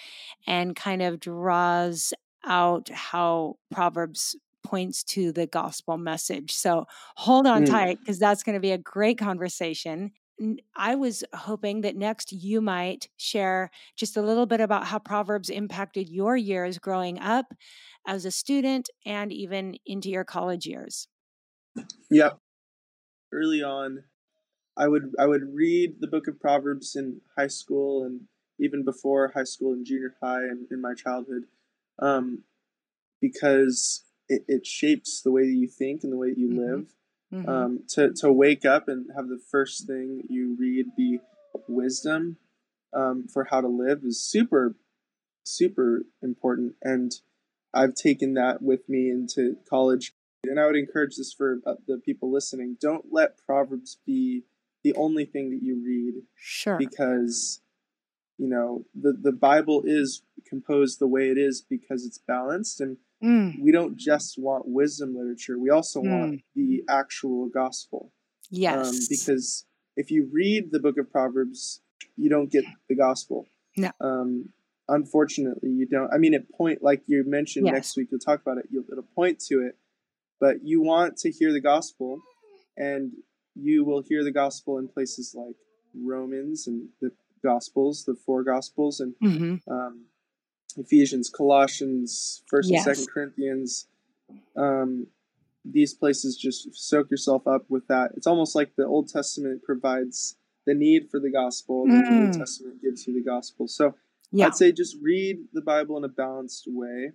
and 0.47 0.75
kind 0.75 1.01
of 1.01 1.19
draws 1.19 2.13
out 2.45 2.89
how 2.89 3.57
Proverbs 3.71 4.35
points 4.63 5.03
to 5.03 5.31
the 5.31 5.45
gospel 5.45 5.97
message. 5.97 6.51
So 6.53 6.85
hold 7.15 7.45
on 7.45 7.63
mm. 7.63 7.69
tight 7.69 7.99
because 7.99 8.19
that's 8.19 8.43
going 8.43 8.55
to 8.55 8.61
be 8.61 8.71
a 8.71 8.77
great 8.77 9.17
conversation. 9.17 10.11
I 10.75 10.95
was 10.95 11.23
hoping 11.33 11.81
that 11.81 11.95
next 11.95 12.31
you 12.31 12.59
might 12.59 13.07
share 13.17 13.69
just 13.95 14.17
a 14.17 14.21
little 14.21 14.45
bit 14.45 14.61
about 14.61 14.85
how 14.85 14.99
Proverbs 14.99 15.49
impacted 15.49 16.09
your 16.09 16.35
years 16.35 16.79
growing 16.79 17.19
up 17.19 17.53
as 18.07 18.25
a 18.25 18.31
student 18.31 18.89
and 19.05 19.31
even 19.31 19.75
into 19.85 20.09
your 20.09 20.23
college 20.23 20.65
years. 20.65 21.07
Yeah. 22.09 22.31
Early 23.33 23.63
on, 23.63 24.03
I 24.77 24.87
would 24.87 25.13
I 25.19 25.25
would 25.25 25.53
read 25.53 25.99
the 25.99 26.07
book 26.07 26.27
of 26.27 26.39
Proverbs 26.39 26.95
in 26.95 27.21
high 27.37 27.47
school 27.47 28.03
and 28.03 28.21
even 28.59 28.83
before 28.83 29.31
high 29.35 29.43
school 29.43 29.73
and 29.73 29.85
junior 29.85 30.15
high 30.21 30.43
and 30.43 30.67
in 30.71 30.81
my 30.81 30.93
childhood, 30.93 31.43
um, 31.99 32.43
because 33.21 34.03
it, 34.29 34.43
it 34.47 34.65
shapes 34.65 35.21
the 35.21 35.31
way 35.31 35.41
that 35.45 35.53
you 35.53 35.67
think 35.67 36.03
and 36.03 36.11
the 36.11 36.17
way 36.17 36.29
that 36.29 36.37
you 36.37 36.49
Mhm. 36.49 36.57
live. 36.57 36.95
Mhm. 37.31 37.49
Um, 37.49 37.83
to 37.89 38.13
to 38.13 38.31
wake 38.31 38.65
up 38.65 38.87
and 38.87 39.11
have 39.15 39.27
the 39.27 39.39
first 39.39 39.87
thing 39.87 40.23
you 40.29 40.55
read 40.55 40.95
be 40.95 41.19
wisdom 41.67 42.37
um, 42.93 43.27
for 43.27 43.45
how 43.45 43.61
to 43.61 43.67
live 43.67 44.03
is 44.03 44.21
super 44.21 44.75
super 45.43 46.05
important 46.21 46.75
and 46.81 47.19
I've 47.73 47.95
taken 47.95 48.35
that 48.35 48.61
with 48.61 48.87
me 48.87 49.09
into 49.09 49.57
college. 49.67 50.13
And 50.45 50.59
I 50.59 50.65
would 50.65 50.75
encourage 50.75 51.15
this 51.15 51.33
for 51.33 51.59
uh, 51.65 51.75
the 51.87 51.97
people 51.97 52.31
listening. 52.31 52.77
Don't 52.79 53.05
let 53.11 53.37
Proverbs 53.45 53.97
be 54.05 54.43
the 54.83 54.93
only 54.95 55.25
thing 55.25 55.49
that 55.51 55.63
you 55.63 55.81
read 55.83 56.23
sure. 56.35 56.77
because 56.77 57.61
you 58.37 58.47
know 58.49 58.83
the 58.93 59.13
the 59.13 59.31
Bible 59.31 59.83
is 59.85 60.23
composed 60.47 60.99
the 60.99 61.07
way 61.07 61.29
it 61.29 61.37
is 61.37 61.61
because 61.61 62.05
it's 62.05 62.17
balanced 62.17 62.81
and 62.81 62.97
Mm, 63.23 63.61
we 63.61 63.71
don't 63.71 63.95
just 63.95 64.37
want 64.37 64.67
wisdom 64.67 65.15
literature. 65.15 65.57
We 65.57 65.69
also 65.69 66.01
want 66.01 66.41
the 66.57 66.83
actual 66.89 67.47
gospel. 67.47 68.11
yes. 68.51 68.75
Um, 68.89 68.99
because 69.09 69.65
if 69.95 70.11
you 70.11 70.27
read 70.29 70.73
the 70.73 70.79
book 70.81 70.97
of 70.97 71.09
Proverbs, 71.09 71.79
you 72.17 72.29
don't 72.29 72.51
get 72.51 72.65
the 72.89 72.95
gospel. 72.95 73.47
No. 73.77 73.91
Um, 74.01 74.49
unfortunately, 74.89 75.69
you 75.69 75.85
don't. 75.87 76.11
I 76.13 76.17
mean, 76.17 76.33
it 76.33 76.51
point 76.51 76.83
like 76.83 77.03
you 77.07 77.23
mentioned 77.25 77.67
Yes. 77.67 77.73
next 77.73 77.95
week. 77.95 78.09
You'll 78.11 78.19
talk 78.19 78.41
about 78.41 78.57
it. 78.57 78.65
You'll, 78.69 78.83
it'll 78.91 79.07
point 79.15 79.39
to 79.47 79.61
it, 79.61 79.77
but 80.43 80.55
you 80.61 80.81
want 80.81 81.15
to 81.23 81.31
hear 81.31 81.53
the 81.53 81.61
gospel, 81.73 82.19
and 82.75 83.03
you 83.55 83.85
will 83.85 84.01
hear 84.09 84.21
the 84.25 84.31
gospel 84.43 84.77
in 84.77 84.89
places 84.89 85.33
like 85.41 85.55
Romans 85.95 86.67
and 86.67 86.89
the 87.01 87.11
Gospels, 87.41 88.03
the 88.05 88.15
four 88.25 88.43
Gospels, 88.43 88.99
and 88.99 89.13
hmm 89.21 89.55
um, 89.75 89.95
Ephesians, 90.75 91.29
Colossians, 91.29 92.43
First 92.51 92.69
Yes. 92.71 92.85
and 92.85 92.95
Second 92.95 93.07
Corinthians. 93.13 93.87
Um, 94.57 95.07
these 95.77 95.93
places 95.93 96.35
just 96.35 96.59
soak 96.89 97.09
yourself 97.09 97.43
up 97.47 97.63
with 97.69 97.85
that. 97.87 98.07
It's 98.17 98.27
almost 98.27 98.53
like 98.59 98.71
the 98.75 98.85
Old 98.85 99.07
Testament 99.07 99.63
provides 99.63 100.35
the 100.65 100.73
need 100.73 101.01
for 101.09 101.19
the 101.25 101.31
gospel, 101.31 101.83
and 101.85 101.93
the 102.05 102.15
New 102.21 102.27
Mm. 102.31 102.37
Testament 102.37 102.81
gives 102.81 103.07
you 103.07 103.13
the 103.13 103.23
gospel. 103.35 103.67
So 103.79 103.95
Yeah. 104.31 104.47
I'd 104.47 104.55
say 104.55 104.71
just 104.73 104.97
read 105.01 105.35
the 105.53 105.61
Bible 105.73 105.95
in 105.99 106.03
a 106.03 106.13
balanced 106.23 106.65
way. 106.67 107.13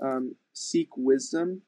Um, 0.00 0.24
seek 0.54 0.88
wisdom. 0.96 1.62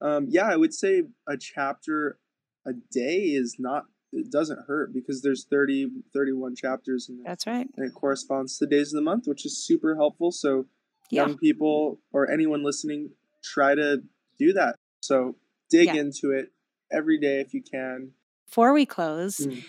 Um, 0.00 0.26
yeah, 0.28 0.46
I 0.46 0.56
would 0.56 0.72
say 0.74 1.02
a 1.28 1.36
chapter 1.36 2.18
a 2.66 2.72
day 2.90 3.16
is 3.34 3.56
not. 3.58 3.86
It 4.12 4.30
doesn't 4.30 4.60
hurt 4.66 4.94
because 4.94 5.20
there's 5.22 5.44
30, 5.44 5.90
31 6.14 6.54
chapters 6.56 7.08
in 7.10 7.22
That's 7.24 7.46
right. 7.46 7.68
and 7.76 7.86
it 7.86 7.92
corresponds 7.94 8.56
to 8.58 8.64
the 8.64 8.70
days 8.70 8.92
of 8.94 8.96
the 8.96 9.02
month, 9.02 9.24
which 9.26 9.44
is 9.44 9.62
super 9.64 9.96
helpful. 9.96 10.30
So 10.32 10.66
Yeah. 11.10 11.26
young 11.26 11.36
people 11.38 12.00
or 12.12 12.30
anyone 12.30 12.62
listening, 12.62 13.10
try 13.42 13.74
to 13.74 14.02
do 14.38 14.52
that. 14.54 14.76
So 15.02 15.36
dig 15.70 15.86
Yeah. 15.86 15.96
into 15.96 16.30
it 16.30 16.52
every 16.90 17.18
day 17.18 17.40
if 17.40 17.52
you 17.52 17.62
can. 17.62 18.12
Before 18.46 18.72
we 18.72 18.86
close, 18.86 19.38
Mm. 19.46 19.62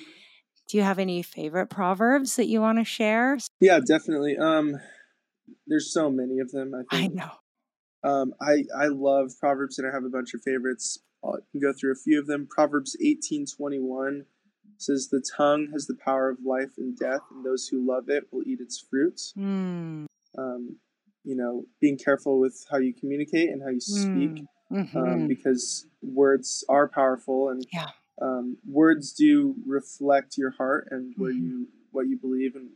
do 0.67 0.77
you 0.77 0.83
have 0.83 0.99
any 0.99 1.21
favorite 1.21 1.67
proverbs 1.67 2.37
that 2.37 2.47
you 2.47 2.61
want 2.61 2.77
to 2.77 2.85
share? 2.85 3.37
Yeah, 3.59 3.79
definitely. 3.85 4.37
Um, 4.37 4.79
there's 5.67 5.91
so 5.91 6.09
many 6.09 6.39
of 6.39 6.51
them. 6.51 6.73
I 6.73 6.83
I 7.03 7.07
know. 7.07 7.31
Um, 8.03 8.33
I 8.41 8.63
I 8.77 8.87
love 8.87 9.31
Proverbs, 9.39 9.77
and 9.79 9.87
I 9.87 9.91
have 9.93 10.03
a 10.05 10.09
bunch 10.09 10.33
of 10.33 10.41
favorites. 10.41 10.99
I 11.23 11.31
can 11.51 11.59
go 11.59 11.73
through 11.73 11.91
a 11.91 11.95
few 11.95 12.19
of 12.19 12.27
them. 12.27 12.47
Proverbs 12.49 12.95
eighteen 13.01 13.45
twenty 13.45 13.79
one 13.79 14.25
says, 14.77 15.09
"The 15.09 15.21
tongue 15.35 15.69
has 15.73 15.87
the 15.87 15.95
power 15.95 16.29
of 16.29 16.37
life 16.45 16.77
and 16.77 16.97
death, 16.97 17.21
and 17.31 17.43
those 17.45 17.67
who 17.67 17.85
love 17.85 18.09
it 18.09 18.31
will 18.31 18.43
eat 18.47 18.61
its 18.61 18.79
fruits." 18.79 19.33
Mm. 19.37 20.05
Um, 20.37 20.77
you 21.25 21.35
know, 21.35 21.65
being 21.81 21.97
careful 21.97 22.39
with 22.39 22.65
how 22.71 22.77
you 22.77 22.93
communicate 22.93 23.49
and 23.49 23.61
how 23.61 23.69
you 23.69 23.81
speak. 23.81 24.45
Mhm. 24.71 24.95
um, 24.95 25.27
because 25.27 25.87
words 26.03 26.63
are 26.69 26.87
powerful 26.87 27.49
and 27.49 27.65
Yeah. 27.73 27.87
um, 28.21 28.57
words 28.67 29.13
do 29.13 29.55
reflect 29.65 30.37
your 30.37 30.51
heart 30.51 30.87
and 30.91 31.15
where 31.17 31.31
Mhm. 31.31 31.39
you 31.41 31.67
what 31.91 32.07
you 32.07 32.17
believe 32.17 32.55
and 32.55 32.69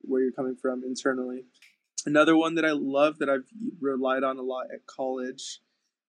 where 0.00 0.22
you're 0.22 0.32
coming 0.32 0.56
from 0.56 0.82
internally. 0.82 1.44
Another 2.06 2.36
one 2.36 2.54
that 2.54 2.64
I 2.64 2.70
love 2.72 3.18
that 3.18 3.28
I've 3.28 3.48
relied 3.80 4.22
on 4.22 4.38
a 4.38 4.42
lot 4.42 4.66
at 4.72 4.86
college 4.86 5.60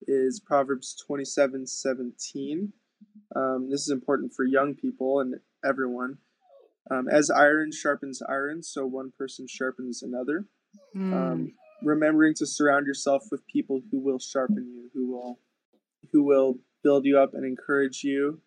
is 0.07 0.39
Proverbs 0.39 0.95
twenty 0.95 1.25
seven 1.25 1.65
seventeen. 1.65 2.73
Um, 3.35 3.69
this 3.69 3.81
is 3.81 3.89
important 3.89 4.31
for 4.35 4.45
young 4.45 4.75
people 4.75 5.19
and 5.19 5.35
everyone. 5.65 6.19
Um, 6.91 7.07
As 7.09 7.29
iron 7.31 7.71
sharpens 7.71 8.21
iron, 8.21 8.61
so 8.63 8.85
one 8.85 9.11
person 9.17 9.47
sharpens 9.49 10.01
another 10.03 10.45
Mm. 10.95 11.13
um, 11.13 11.53
remembering 11.81 12.35
to 12.35 12.45
surround 12.45 12.85
yourself 12.85 13.23
with 13.31 13.47
people 13.47 13.81
who 13.89 13.99
will 13.99 14.19
sharpen 14.19 14.69
you, 14.71 14.91
who 14.93 15.11
will 15.11 15.39
who 16.11 16.23
will 16.23 16.59
build 16.83 17.05
you 17.05 17.17
up 17.17 17.33
and 17.33 17.43
encourage 17.43 18.03
you. 18.03 18.41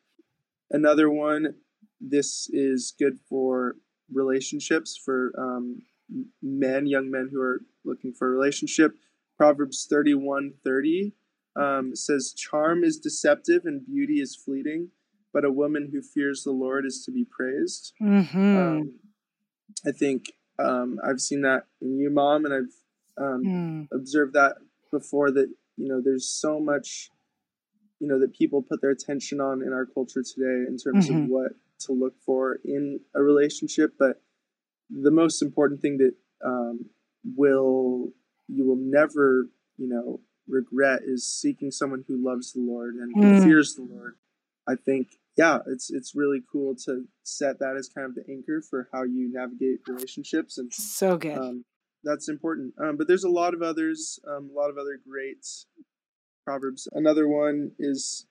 Another 0.70 1.10
one, 1.10 1.56
this 2.00 2.48
is 2.52 2.94
good 2.96 3.18
for 3.28 3.76
relationships 4.12 4.96
for 4.96 5.32
um, 5.36 5.82
men, 6.42 6.86
young 6.86 7.10
men 7.10 7.28
who 7.32 7.40
are 7.40 7.62
looking 7.84 8.12
for 8.12 8.28
a 8.28 8.30
relationship. 8.30 8.96
Proverbs 9.36 9.86
thirty 9.88 10.14
one 10.14 10.52
thirty 10.64 11.14
um, 11.56 11.94
says, 11.96 12.32
"Charm 12.36 12.84
is 12.84 12.98
deceptive 12.98 13.64
and 13.64 13.84
beauty 13.86 14.20
is 14.20 14.36
fleeting, 14.36 14.90
but 15.32 15.44
a 15.44 15.50
woman 15.52 15.90
who 15.92 16.02
fears 16.02 16.44
the 16.44 16.52
Lord 16.52 16.84
is 16.84 17.02
to 17.04 17.10
be 17.12 17.24
praised." 17.24 17.94
Mhm. 18.00 18.56
Um, 18.56 19.00
I 19.86 19.92
think 19.92 20.32
um, 20.58 20.98
I've 21.02 21.20
seen 21.20 21.40
that 21.42 21.64
in 21.80 21.98
you, 21.98 22.10
mom, 22.10 22.44
and 22.44 22.52
I've 22.54 22.74
um, 23.16 23.42
Mm. 23.44 23.88
observed 23.92 24.34
that 24.34 24.56
before. 24.90 25.30
That 25.30 25.48
you 25.76 25.88
know, 25.88 26.00
there's 26.02 26.26
so 26.26 26.60
much, 26.60 27.10
you 27.98 28.06
know, 28.06 28.18
that 28.18 28.34
people 28.34 28.62
put 28.62 28.82
their 28.82 28.90
attention 28.90 29.40
on 29.40 29.62
in 29.62 29.72
our 29.72 29.86
culture 29.86 30.22
today 30.22 30.66
in 30.68 30.76
terms 30.76 31.08
Mhm. 31.08 31.24
of 31.24 31.30
what 31.30 31.52
to 31.80 31.92
look 31.92 32.18
for 32.20 32.56
in 32.64 33.00
a 33.14 33.22
relationship. 33.22 33.94
But 33.98 34.20
the 34.90 35.10
most 35.10 35.42
important 35.42 35.80
thing 35.80 35.98
that 35.98 36.14
um, 36.44 36.86
will 37.36 38.12
you 38.48 38.64
will 38.66 38.76
never, 38.76 39.46
you 39.76 39.88
know, 39.88 40.20
regret 40.48 41.00
is 41.04 41.24
seeking 41.26 41.70
someone 41.70 42.04
who 42.08 42.16
loves 42.24 42.52
the 42.52 42.60
Lord 42.60 42.94
and 42.96 43.14
Mm. 43.16 43.42
fears 43.42 43.74
the 43.74 43.82
Lord. 43.82 44.16
I 44.66 44.74
think 44.76 45.16
yeah, 45.36 45.58
it's 45.66 45.90
it's 45.90 46.14
really 46.14 46.42
cool 46.50 46.74
to 46.86 47.06
set 47.22 47.60
that 47.60 47.76
as 47.76 47.88
kind 47.88 48.06
of 48.06 48.14
the 48.14 48.24
anchor 48.30 48.60
for 48.60 48.88
how 48.92 49.04
you 49.04 49.30
navigate 49.32 49.80
relationships, 49.88 50.58
and 50.58 50.72
So 50.72 51.16
good. 51.16 51.36
um, 51.38 51.64
that's 52.02 52.28
important. 52.28 52.74
Um, 52.78 52.96
but 52.96 53.06
there's 53.06 53.24
a 53.24 53.28
lot 53.30 53.54
of 53.54 53.62
others, 53.62 54.18
um, 54.26 54.50
a 54.50 54.58
lot 54.58 54.70
of 54.70 54.76
other 54.78 54.98
great 55.08 55.46
proverbs. 56.44 56.88
Another 56.92 57.28
one 57.28 57.72
is 57.78 58.26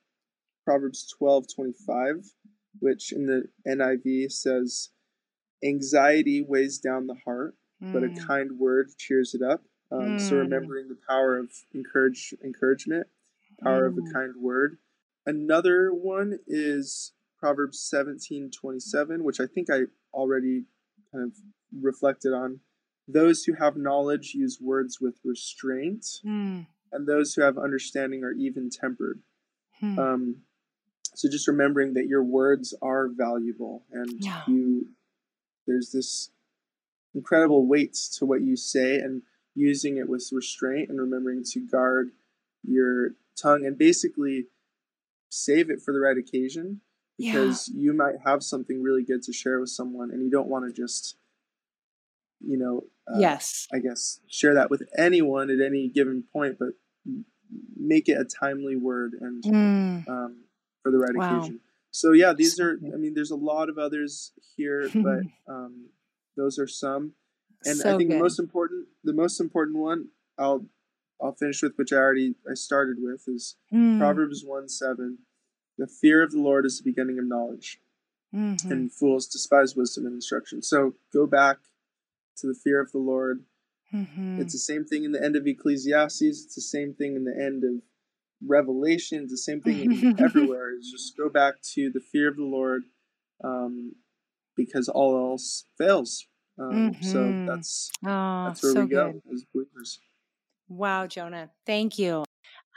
Proverbs 0.64 1.06
twelve 1.18 1.46
twenty 1.54 1.72
five, 1.86 2.24
which 2.80 3.12
in 3.12 3.26
the 3.26 3.44
NIV 3.66 4.30
says, 4.30 4.90
"Anxiety 5.62 6.40
weighs 6.42 6.78
down 6.78 7.06
the 7.06 7.14
heart, 7.14 7.56
but 7.80 8.02
a 8.02 8.08
Mm. 8.08 8.16
kind 8.26 8.58
word 8.58 8.96
cheers 8.96 9.34
it 9.34 9.42
up." 9.42 9.64
Um, 9.90 10.18
So 10.18 10.36
Mm. 10.36 10.38
remembering 10.40 10.88
the 10.88 10.94
power 11.08 11.36
of 11.36 11.52
encourage 11.72 12.32
encouragement, 12.42 13.08
power 13.60 13.86
of 13.86 13.98
a 13.98 14.02
Mm. 14.02 14.12
kind 14.12 14.36
word. 14.36 14.78
Another 15.26 15.92
one 15.92 16.38
is 16.46 17.12
Proverbs 17.36 17.78
seventeen 17.80 18.50
twenty 18.50 18.80
seven, 18.80 19.24
which 19.24 19.40
I 19.40 19.46
think 19.46 19.68
I 19.70 19.86
already 20.12 20.66
kind 21.10 21.24
of 21.24 21.36
reflected 21.72 22.32
on. 22.32 22.60
Those 23.08 23.44
who 23.44 23.54
have 23.54 23.76
knowledge 23.76 24.34
use 24.34 24.60
words 24.60 25.00
with 25.00 25.18
restraint, 25.24 26.20
Mm. 26.24 26.66
and 26.92 27.06
those 27.08 27.34
who 27.34 27.42
have 27.42 27.58
understanding 27.58 28.22
are 28.22 28.32
even 28.32 28.70
tempered. 28.70 29.22
Hmm. 29.80 29.98
Um, 29.98 30.46
so 31.14 31.28
just 31.28 31.48
remembering 31.48 31.94
that 31.94 32.06
your 32.06 32.22
words 32.22 32.72
are 32.82 33.08
valuable, 33.08 33.84
and 33.90 34.22
Yeah. 34.24 34.44
you 34.46 34.94
there's 35.70 35.92
this 35.92 36.30
incredible 37.14 37.66
weight 37.66 37.94
to 38.16 38.26
what 38.26 38.40
you 38.42 38.56
say, 38.56 38.96
and 38.98 39.22
using 39.54 39.96
it 39.96 40.08
with 40.08 40.28
restraint, 40.32 40.88
and 40.90 40.98
remembering 41.00 41.42
to 41.52 41.60
guard 41.60 42.10
your 42.62 43.14
tongue, 43.40 43.64
and 43.64 43.78
basically 43.78 44.46
save 45.28 45.70
it 45.70 45.80
for 45.80 45.92
the 45.92 46.00
right 46.00 46.18
occasion 46.18 46.80
Yeah. 47.18 47.32
because 47.32 47.68
you 47.68 47.92
might 47.92 48.16
have 48.26 48.42
something 48.42 48.82
really 48.82 49.04
good 49.04 49.22
to 49.24 49.32
share 49.32 49.60
with 49.60 49.70
someone, 49.70 50.10
and 50.10 50.22
you 50.24 50.30
don't 50.30 50.48
want 50.48 50.64
to 50.66 50.72
just 50.82 51.16
you 52.40 52.56
know 52.56 52.84
uh, 53.06 53.18
yes. 53.18 53.66
I 53.72 53.78
guess 53.80 54.20
share 54.28 54.54
that 54.54 54.70
with 54.70 54.82
anyone 54.96 55.50
at 55.50 55.60
any 55.60 55.88
given 55.88 56.24
point, 56.32 56.58
but 56.58 56.70
make 57.76 58.08
it 58.08 58.18
a 58.20 58.24
timely 58.24 58.76
word 58.76 59.12
and 59.20 59.42
Mm. 59.44 60.08
um, 60.08 60.44
for 60.82 60.90
the 60.92 60.98
right 60.98 61.14
Wow. 61.14 61.38
occasion. 61.38 61.60
So 61.90 62.12
yeah, 62.12 62.32
these 62.32 62.58
are. 62.60 62.78
I 62.92 62.96
mean, 62.96 63.14
there's 63.14 63.30
a 63.30 63.36
lot 63.36 63.68
of 63.68 63.78
others 63.78 64.32
here, 64.56 64.88
but 64.94 65.20
um, 65.48 65.90
those 66.36 66.58
are 66.58 66.66
some. 66.68 67.12
And 67.64 67.76
so 67.76 67.94
I 67.94 67.96
think 67.98 68.10
good. 68.10 68.16
the 68.18 68.22
most 68.22 68.38
important, 68.38 68.86
the 69.04 69.12
most 69.12 69.40
important 69.40 69.78
one, 69.78 70.08
I'll 70.38 70.64
I'll 71.20 71.34
finish 71.34 71.62
with, 71.62 71.76
which 71.76 71.92
I 71.92 71.96
already 71.96 72.34
I 72.50 72.54
started 72.54 72.96
with, 73.00 73.24
is 73.28 73.56
Mm. 73.72 73.98
Proverbs 73.98 74.42
one 74.44 74.68
seven, 74.68 75.18
the 75.78 75.86
fear 75.86 76.22
of 76.22 76.32
the 76.32 76.40
Lord 76.40 76.64
is 76.64 76.78
the 76.78 76.84
beginning 76.84 77.18
of 77.18 77.24
knowledge, 77.26 77.80
Mhm. 78.34 78.70
and 78.70 78.92
fools 78.92 79.26
despise 79.26 79.76
wisdom 79.76 80.06
and 80.06 80.14
instruction. 80.14 80.62
So 80.62 80.94
go 81.12 81.26
back 81.26 81.58
to 82.38 82.46
the 82.46 82.54
fear 82.54 82.80
of 82.80 82.90
the 82.92 82.98
Lord. 82.98 83.44
Mhm. 83.92 84.38
It's 84.40 84.52
the 84.54 84.58
same 84.58 84.84
thing 84.84 85.04
in 85.04 85.12
the 85.12 85.22
end 85.22 85.36
of 85.36 85.46
Ecclesiastes. 85.46 86.22
It's 86.22 86.54
the 86.54 86.60
same 86.60 86.94
thing 86.94 87.16
in 87.16 87.24
the 87.24 87.36
end 87.36 87.64
of 87.64 87.82
Revelation. 88.46 89.22
It's 89.24 89.32
the 89.32 89.38
same 89.38 89.60
thing 89.60 90.12
everywhere. 90.18 90.76
Is 90.78 90.90
just 90.90 91.16
go 91.16 91.28
back 91.28 91.54
to 91.74 91.90
the 91.90 92.00
fear 92.00 92.28
of 92.28 92.36
the 92.36 92.44
Lord, 92.44 92.82
um, 93.44 93.92
because 94.56 94.88
all 94.88 95.16
else 95.32 95.64
fails. 95.78 96.26
Um, 96.58 96.94
So 97.02 97.18
Mhm. 97.18 97.46
that's 97.46 97.90
Oh, 98.04 98.44
that's 98.46 98.62
where 98.62 98.74
so 98.74 98.82
we 98.84 98.88
go 98.90 99.06
good. 99.12 99.22
as 99.32 99.44
believers. 99.52 100.00
Wow, 100.68 101.06
Jonah. 101.06 101.50
Thank 101.66 101.98
you. 101.98 102.24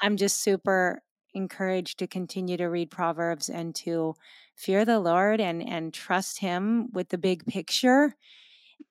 I'm 0.01 0.17
just 0.17 0.41
super 0.41 1.01
encouraged 1.33 1.99
to 1.99 2.07
continue 2.07 2.57
to 2.57 2.65
read 2.67 2.91
Proverbs 2.91 3.49
and 3.49 3.73
to 3.75 4.15
fear 4.55 4.85
the 4.85 4.99
Lord 4.99 5.41
and 5.41 5.67
and 5.67 5.93
trust 5.93 6.39
him 6.39 6.91
with 6.93 7.09
the 7.09 7.17
big 7.17 7.45
picture 7.45 8.15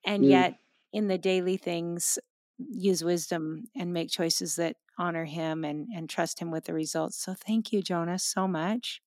and 0.05 0.25
Mm. 0.25 0.29
yet 0.29 0.59
in 0.93 1.09
the 1.09 1.19
daily 1.19 1.57
things 1.57 2.19
use 2.59 3.05
wisdom 3.05 3.69
and 3.77 3.93
make 3.93 4.11
choices 4.11 4.57
that 4.57 4.77
honor 5.03 5.25
him 5.25 5.65
and 5.65 5.89
and 5.95 6.09
trust 6.09 6.39
him 6.39 6.51
with 6.51 6.65
the 6.65 6.75
results. 6.75 7.17
So 7.23 7.35
thank 7.35 7.73
you, 7.73 7.83
Jonas, 7.83 8.23
so 8.23 8.47
much. 8.47 9.03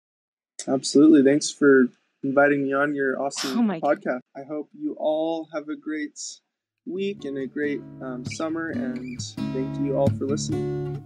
Absolutely. 0.67 1.23
Thanks 1.23 1.51
for 1.51 1.87
inviting 2.23 2.63
me 2.63 2.73
on 2.73 2.95
your 2.95 3.21
awesome 3.21 3.69
Oh 3.69 3.79
podcast. 3.79 4.21
I 4.35 4.43
hope 4.43 4.69
you 4.73 4.95
all 4.99 5.47
have 5.53 5.69
a 5.69 5.75
great 5.75 6.19
week 6.85 7.25
and 7.25 7.37
a 7.37 7.47
great 7.47 7.81
um, 8.01 8.25
summer. 8.25 8.69
And 8.69 9.21
thank 9.53 9.79
you 9.79 9.97
all 9.97 10.09
for 10.09 10.25
listening. 10.25 11.03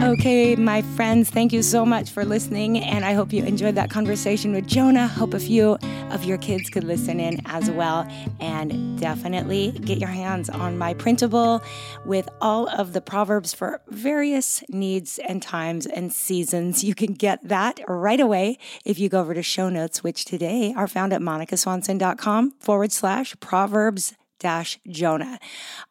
Okay, 0.00 0.54
my 0.54 0.82
friends, 0.82 1.28
thank 1.28 1.52
you 1.52 1.60
so 1.60 1.84
much 1.84 2.10
for 2.10 2.24
listening. 2.24 2.78
And 2.78 3.04
I 3.04 3.14
hope 3.14 3.32
you 3.32 3.44
enjoyed 3.44 3.74
that 3.74 3.90
conversation 3.90 4.52
with 4.52 4.66
Jonah. 4.66 5.08
Hope 5.08 5.34
a 5.34 5.40
few 5.40 5.76
of 6.12 6.24
your 6.24 6.38
kids 6.38 6.70
could 6.70 6.84
listen 6.84 7.18
in 7.18 7.42
as 7.46 7.68
well. 7.68 8.06
And 8.38 8.98
definitely 9.00 9.72
get 9.72 9.98
your 9.98 10.08
hands 10.08 10.48
on 10.48 10.78
my 10.78 10.94
printable 10.94 11.62
with 12.04 12.28
all 12.40 12.68
of 12.68 12.92
the 12.92 13.00
Proverbs 13.00 13.52
for 13.52 13.80
various 13.88 14.62
needs 14.68 15.18
and 15.18 15.42
times 15.42 15.84
and 15.84 16.12
seasons. 16.12 16.84
You 16.84 16.94
can 16.94 17.12
get 17.14 17.46
that 17.46 17.80
right 17.88 18.20
away 18.20 18.58
if 18.84 19.00
you 19.00 19.08
go 19.08 19.20
over 19.20 19.34
to 19.34 19.42
show 19.42 19.68
notes, 19.68 20.04
which 20.04 20.24
today 20.24 20.72
are 20.76 20.88
found 20.88 21.12
at 21.12 21.20
monicaswanson.com 21.20 22.54
forward 22.60 22.92
slash 22.92 23.34
Proverbs 23.40 24.14
dash 24.38 24.78
Jonah. 24.88 25.38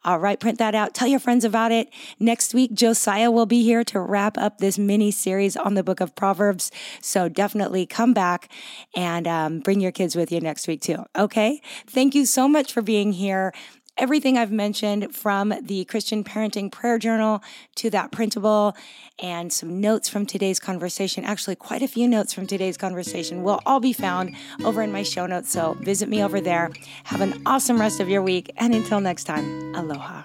All 0.04 0.18
right, 0.18 0.38
print 0.38 0.58
that 0.58 0.74
out. 0.74 0.94
Tell 0.94 1.08
your 1.08 1.20
friends 1.20 1.44
about 1.44 1.72
it. 1.72 1.88
Next 2.18 2.54
week, 2.54 2.72
Josiah 2.72 3.30
will 3.30 3.46
be 3.46 3.62
here 3.62 3.84
to 3.84 4.00
wrap 4.00 4.38
up 4.38 4.58
this 4.58 4.78
mini 4.78 5.10
series 5.10 5.56
on 5.56 5.74
the 5.74 5.82
book 5.82 6.00
of 6.00 6.14
Proverbs. 6.14 6.70
So 7.00 7.28
definitely 7.28 7.86
come 7.86 8.14
back 8.14 8.50
and 8.94 9.26
um, 9.26 9.60
bring 9.60 9.80
your 9.80 9.92
kids 9.92 10.16
with 10.16 10.32
you 10.32 10.40
next 10.40 10.66
week 10.66 10.80
too. 10.80 11.04
Okay. 11.16 11.60
Thank 11.86 12.14
you 12.14 12.26
so 12.26 12.48
much 12.48 12.72
for 12.72 12.82
being 12.82 13.12
here. 13.12 13.52
Everything 13.98 14.38
I've 14.38 14.52
mentioned 14.52 15.12
from 15.12 15.52
the 15.60 15.84
Christian 15.86 16.22
Parenting 16.22 16.70
Prayer 16.70 17.00
Journal 17.00 17.42
to 17.74 17.90
that 17.90 18.12
printable 18.12 18.76
and 19.18 19.52
some 19.52 19.80
notes 19.80 20.08
from 20.08 20.24
today's 20.24 20.60
conversation, 20.60 21.24
actually, 21.24 21.56
quite 21.56 21.82
a 21.82 21.88
few 21.88 22.06
notes 22.06 22.32
from 22.32 22.46
today's 22.46 22.76
conversation 22.76 23.42
will 23.42 23.60
all 23.66 23.80
be 23.80 23.92
found 23.92 24.36
over 24.64 24.82
in 24.82 24.92
my 24.92 25.02
show 25.02 25.26
notes. 25.26 25.50
So 25.50 25.72
visit 25.80 26.08
me 26.08 26.22
over 26.22 26.40
there. 26.40 26.70
Have 27.02 27.20
an 27.20 27.42
awesome 27.44 27.80
rest 27.80 27.98
of 27.98 28.08
your 28.08 28.22
week. 28.22 28.52
And 28.56 28.72
until 28.72 29.00
next 29.00 29.24
time, 29.24 29.74
aloha. 29.74 30.22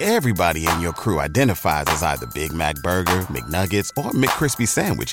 Everybody 0.00 0.66
in 0.66 0.80
your 0.80 0.94
crew 0.94 1.20
identifies 1.20 1.84
as 1.88 2.02
either 2.02 2.26
Big 2.34 2.54
Mac 2.54 2.76
Burger, 2.76 3.20
McNuggets, 3.24 3.90
or 3.98 4.12
McCrispy 4.12 4.66
Sandwich. 4.66 5.12